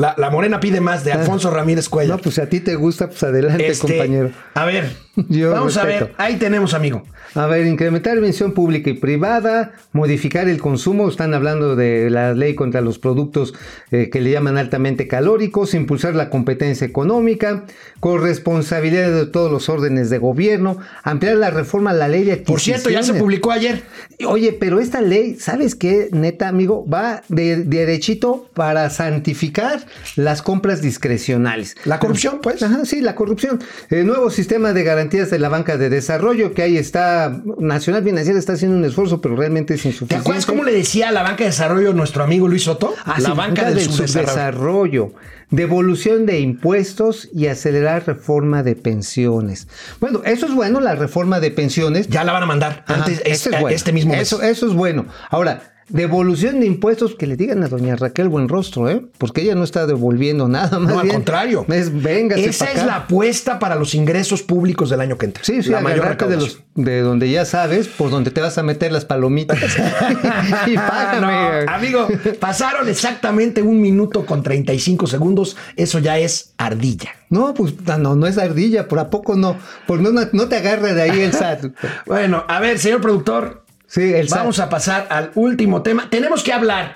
La, 0.00 0.14
la 0.16 0.30
morena 0.30 0.60
pide 0.60 0.80
más 0.80 1.04
de 1.04 1.12
Alfonso 1.12 1.50
Ramírez 1.50 1.90
Cuellar. 1.90 2.16
No, 2.16 2.22
pues 2.22 2.36
si 2.36 2.40
a 2.40 2.48
ti 2.48 2.60
te 2.60 2.74
gusta, 2.74 3.08
pues 3.08 3.22
adelante, 3.22 3.66
Este, 3.66 3.86
compañero. 3.86 4.30
A 4.54 4.64
ver, 4.64 4.90
Yo 5.28 5.50
vamos 5.52 5.76
a 5.76 5.84
ver. 5.84 6.12
Ahí 6.16 6.36
tenemos, 6.36 6.74
amigo. 6.74 7.02
A 7.34 7.46
ver, 7.46 7.66
incrementar 7.66 8.16
inversión 8.16 8.52
pública 8.52 8.90
y 8.90 8.94
privada, 8.94 9.72
modificar 9.92 10.48
el 10.48 10.60
consumo, 10.60 11.08
están 11.08 11.34
hablando 11.34 11.76
de 11.76 12.10
la 12.10 12.34
ley 12.34 12.54
contra 12.54 12.80
los 12.80 12.98
productos 12.98 13.54
eh, 13.92 14.10
que 14.10 14.20
le 14.20 14.30
llaman 14.30 14.58
altamente 14.58 15.06
calóricos, 15.06 15.74
impulsar 15.74 16.16
la 16.16 16.28
competencia 16.28 16.86
económica, 16.86 17.66
corresponsabilidad 18.00 19.12
de 19.12 19.26
todos 19.26 19.50
los 19.50 19.68
órdenes 19.68 20.10
de 20.10 20.18
gobierno, 20.18 20.78
ampliar 21.02 21.36
la 21.36 21.50
reforma 21.50 21.90
a 21.90 21.94
la 21.94 22.08
ley 22.08 22.24
de 22.24 22.38
Por 22.38 22.60
cierto, 22.60 22.90
ya 22.90 23.02
se 23.02 23.14
publicó 23.14 23.52
ayer. 23.52 23.82
Oye, 24.26 24.52
pero 24.52 24.80
esta 24.80 25.00
ley, 25.00 25.36
¿sabes 25.38 25.74
qué, 25.74 26.08
neta, 26.12 26.48
amigo? 26.48 26.84
Va 26.88 27.22
de, 27.28 27.56
derechito 27.64 28.48
para 28.54 28.90
santificar 28.90 29.86
las 30.16 30.42
compras 30.42 30.82
discrecionales. 30.82 31.76
La 31.84 31.98
corrupción, 31.98 32.40
pues. 32.42 32.62
Ajá, 32.62 32.84
sí, 32.84 33.00
la 33.00 33.14
corrupción. 33.14 33.60
El 33.88 34.06
nuevo 34.06 34.30
sistema 34.30 34.72
de 34.72 34.82
garantías 34.84 35.30
de 35.30 35.38
la 35.38 35.48
banca 35.48 35.76
de 35.76 35.88
desarrollo, 35.90 36.52
que 36.54 36.62
ahí 36.62 36.76
está, 36.76 37.40
Nacional 37.58 38.04
Financiera 38.04 38.38
está 38.38 38.54
haciendo 38.54 38.76
un 38.76 38.84
esfuerzo, 38.84 39.20
pero 39.20 39.36
realmente 39.36 39.74
es 39.74 39.82
¿Te 39.82 39.88
insuficiente. 39.88 40.20
acuerdas 40.22 40.46
cómo 40.46 40.64
le 40.64 40.72
decía 40.72 41.08
a 41.08 41.12
la 41.12 41.22
banca 41.22 41.44
de 41.44 41.50
desarrollo 41.50 41.92
nuestro 41.92 42.22
amigo 42.24 42.48
Luis 42.48 42.64
Soto? 42.64 42.94
Ah, 43.04 43.16
la 43.18 43.30
sí, 43.30 43.36
banca 43.36 43.64
del, 43.70 43.80
subdesarrollo. 43.80 44.28
subdesarrollo, 44.28 45.12
devolución 45.50 46.26
de 46.26 46.40
impuestos 46.40 47.28
y 47.34 47.46
acelerar 47.46 48.06
reforma 48.06 48.62
de 48.62 48.76
pensiones. 48.76 49.68
Bueno, 50.00 50.22
eso 50.24 50.46
es 50.46 50.54
bueno, 50.54 50.80
la 50.80 50.94
reforma 50.94 51.40
de 51.40 51.50
pensiones. 51.50 52.08
Ya 52.08 52.24
la 52.24 52.32
van 52.32 52.42
a 52.42 52.46
mandar 52.46 52.84
Ajá, 52.86 53.00
antes, 53.04 53.22
este, 53.24 53.50
es 53.50 53.60
bueno. 53.60 53.68
este 53.68 53.92
mismo 53.92 54.12
mes. 54.12 54.22
Eso, 54.22 54.42
eso 54.42 54.66
es 54.66 54.74
bueno. 54.74 55.06
Ahora, 55.30 55.72
devolución 55.90 56.60
de 56.60 56.66
impuestos, 56.66 57.14
que 57.14 57.26
le 57.26 57.36
digan 57.36 57.62
a 57.62 57.68
doña 57.68 57.96
Raquel 57.96 58.28
Buenrostro, 58.28 58.88
¿eh? 58.88 59.04
Porque 59.18 59.42
ella 59.42 59.54
no 59.54 59.64
está 59.64 59.86
devolviendo 59.86 60.48
nada 60.48 60.78
más. 60.78 60.94
no, 60.94 61.00
al 61.00 61.08
contrario. 61.08 61.64
Es, 61.68 62.02
véngase 62.02 62.46
Esa 62.46 62.72
es 62.72 62.84
la 62.84 62.96
apuesta 62.96 63.58
para 63.58 63.74
los 63.74 63.94
ingresos 63.94 64.42
públicos 64.42 64.90
del 64.90 65.00
año 65.00 65.18
que 65.18 65.26
entra. 65.26 65.44
Sí, 65.44 65.62
sí, 65.62 65.70
la 65.70 65.80
mayor 65.80 66.16
de, 66.16 66.36
los, 66.36 66.62
de 66.74 67.00
donde 67.00 67.30
ya 67.30 67.44
sabes, 67.44 67.88
por 67.88 68.10
donde 68.10 68.30
te 68.30 68.40
vas 68.40 68.56
a 68.58 68.62
meter 68.62 68.92
las 68.92 69.04
palomitas. 69.04 69.58
y 70.66 70.74
págame. 70.74 71.66
No, 71.66 71.72
amigo, 71.72 72.08
pasaron 72.38 72.88
exactamente 72.88 73.62
un 73.62 73.80
minuto 73.80 74.24
con 74.26 74.42
35 74.42 75.06
segundos. 75.06 75.56
Eso 75.76 75.98
ya 75.98 76.18
es 76.18 76.54
ardilla. 76.58 77.10
No, 77.30 77.54
pues 77.54 77.74
no, 77.98 78.16
no 78.16 78.26
es 78.26 78.38
ardilla, 78.38 78.88
por 78.88 78.98
a 78.98 79.08
poco 79.08 79.36
no. 79.36 79.56
Por 79.86 80.00
no, 80.00 80.10
no, 80.10 80.22
no 80.32 80.48
te 80.48 80.56
agarre 80.56 80.94
de 80.94 81.02
ahí 81.02 81.20
el 81.20 81.32
SAT. 81.32 81.66
Bueno, 82.06 82.44
a 82.48 82.60
ver, 82.60 82.78
señor 82.78 83.00
productor, 83.00 83.64
Sí, 83.90 84.14
el 84.14 84.28
SAT. 84.28 84.38
Vamos 84.38 84.60
a 84.60 84.68
pasar 84.68 85.08
al 85.10 85.32
último 85.34 85.82
tema. 85.82 86.08
Tenemos 86.10 86.44
que 86.44 86.52
hablar, 86.52 86.94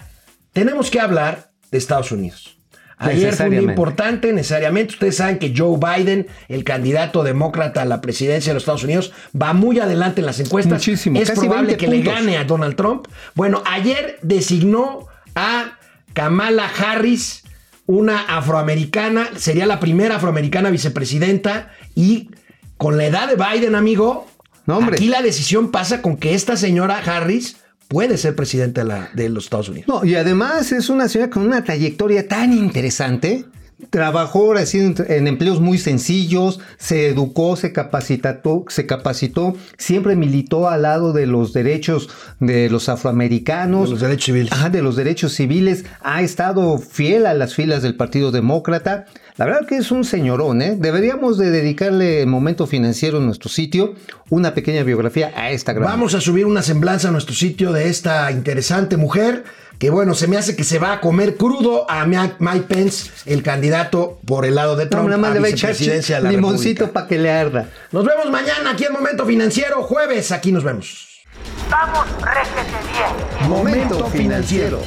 tenemos 0.53 0.91
que 0.91 1.01
hablar 1.01 1.51
de 1.73 1.79
Estados 1.79 2.13
Unidos. 2.13 2.57
Ayer 2.97 3.35
fue 3.35 3.47
un 3.47 3.51
día 3.51 3.63
importante, 3.63 4.33
necesariamente. 4.33 4.95
Ustedes 4.95 5.17
saben 5.17 5.41
que 5.41 5.53
Joe 5.55 5.77
Biden, 5.77 6.29
el 6.49 6.63
candidato 6.63 7.25
demócrata 7.25 7.83
a 7.83 7.85
la 7.85 8.01
presidencia 8.01 8.51
de 8.51 8.55
los 8.55 8.63
Estados 8.63 8.85
Unidos, 8.85 9.13
va 9.41 9.53
muy 9.53 9.81
adelante 9.81 10.21
en 10.21 10.27
las 10.27 10.39
encuestas. 10.39 10.75
Muchísimo, 10.75 11.21
Es 11.21 11.33
probable 11.33 11.75
20 11.75 11.77
que 11.77 11.91
le 11.91 12.03
gane 12.03 12.37
a 12.37 12.45
Donald 12.45 12.77
Trump. 12.77 13.09
Bueno, 13.35 13.65
ayer 13.67 14.21
designó 14.23 15.09
a 15.35 15.79
Kamala 16.13 16.71
Harris, 16.79 17.43
una 17.87 18.21
afroamericana, 18.21 19.31
sería 19.37 19.67
la 19.67 19.81
primera 19.81 20.17
afroamericana 20.17 20.71
vicepresidenta 20.71 21.73
y 21.97 22.31
con 22.77 22.97
la 22.97 23.07
edad 23.07 23.29
de 23.29 23.35
Biden, 23.35 23.75
amigo, 23.75 24.29
No, 24.67 24.79
hombre. 24.79 24.97
aquí 24.97 25.09
la 25.09 25.23
decisión 25.23 25.71
pasa 25.71 26.01
con 26.03 26.17
que 26.17 26.35
esta 26.35 26.57
señora 26.57 26.99
Harris 26.99 27.57
puede 27.89 28.17
ser 28.17 28.35
presidenta 28.35 28.83
de, 28.83 28.89
la- 28.89 29.11
de 29.15 29.29
los 29.29 29.45
Estados 29.45 29.69
Unidos. 29.69 29.89
No, 29.89 30.05
y 30.05 30.15
además 30.15 30.73
es 30.73 30.89
una 30.89 31.09
señora 31.09 31.31
con 31.31 31.45
una 31.47 31.63
trayectoria 31.65 32.27
tan 32.29 32.53
interesante. 32.53 33.45
Trabajó 33.91 34.57
en, 34.57 34.95
en 35.09 35.27
empleos 35.27 35.61
muy 35.61 35.79
sencillos, 35.79 36.61
se 36.79 37.09
educó, 37.09 37.57
se 37.57 37.73
capacitó, 37.73 38.65
se 38.69 38.87
capacitó, 38.87 39.57
siempre 39.79 40.15
militó 40.17 40.69
al 40.69 40.83
lado 40.83 41.13
de 41.13 41.27
los 41.27 41.53
derechos 41.53 42.09
de 42.39 42.71
los 42.71 42.89
afroamericanos. 42.89 43.85
De 43.85 43.91
los 43.91 44.01
derechos 44.01 44.25
civiles. 44.27 44.53
Ajá, 44.53 44.71
de 44.71 44.83
los 44.83 44.97
derechos 44.97 45.33
civiles. 45.33 45.85
Ha 46.03 46.23
estado 46.23 46.79
fiel 46.79 47.27
a 47.27 47.35
las 47.35 47.55
filas 47.55 47.83
del 47.83 47.97
Partido 47.97 48.31
Demócrata. 48.31 49.07
La 49.37 49.47
verdad 49.47 49.67
que 49.67 49.77
es 49.77 49.91
un 49.91 50.05
señorón, 50.05 50.63
¿eh? 50.63 50.77
Deberíamos 50.79 51.37
de 51.39 51.51
dedicarle 51.51 52.23
en 52.23 52.29
momento 52.29 52.69
financiero 52.69 53.19
en 53.19 53.27
nuestro 53.27 53.51
sitio 53.51 53.95
una 54.31 54.55
pequeña 54.55 54.85
biografía 54.85 55.33
a 55.35 55.51
esta 55.51 55.73
gran 55.73 55.89
Vamos 55.89 56.15
a 56.15 56.21
subir 56.21 56.47
una 56.47 56.63
semblanza 56.63 57.09
a 57.09 57.11
nuestro 57.11 57.35
sitio 57.35 57.73
de 57.73 57.89
esta 57.89 58.31
interesante 58.31 58.97
mujer 58.97 59.43
que 59.79 59.91
bueno, 59.91 60.15
se 60.15 60.29
me 60.29 60.37
hace 60.37 60.57
que 60.57 60.65
se 60.65 60.79
va 60.79 60.93
a 60.93 61.01
comer 61.01 61.37
crudo 61.37 61.91
a 61.91 62.05
Mike 62.07 62.67
Pence, 62.69 63.11
el 63.27 63.43
candidato 63.43 64.21
por 64.27 64.45
el 64.45 64.55
lado 64.55 64.77
de 64.77 64.85
No, 64.85 64.91
Trump 64.91 65.07
nada 65.07 65.19
más 65.19 65.31
a 65.33 65.35
le 65.35 65.41
va 65.41 65.47
a 65.47 65.51
echar 65.51 65.71
vicepresidencia 65.71 66.17
de 66.17 66.23
la 66.23 66.31
limoncito 66.31 66.93
para 66.93 67.07
que 67.07 67.19
le 67.19 67.31
arda. 67.31 67.69
Nos 67.93 68.05
vemos 68.05 68.31
mañana 68.31 68.71
aquí 68.71 68.85
en 68.85 68.93
Momento 68.93 69.27
Financiero, 69.27 69.83
jueves, 69.83 70.33
aquí 70.33 70.53
nos 70.53 70.65
vemos. 70.65 71.23
Vamos, 71.71 72.07
réjete 72.21 72.63
bien. 72.93 73.49
Momento 73.49 74.07
financiero. 74.07 74.81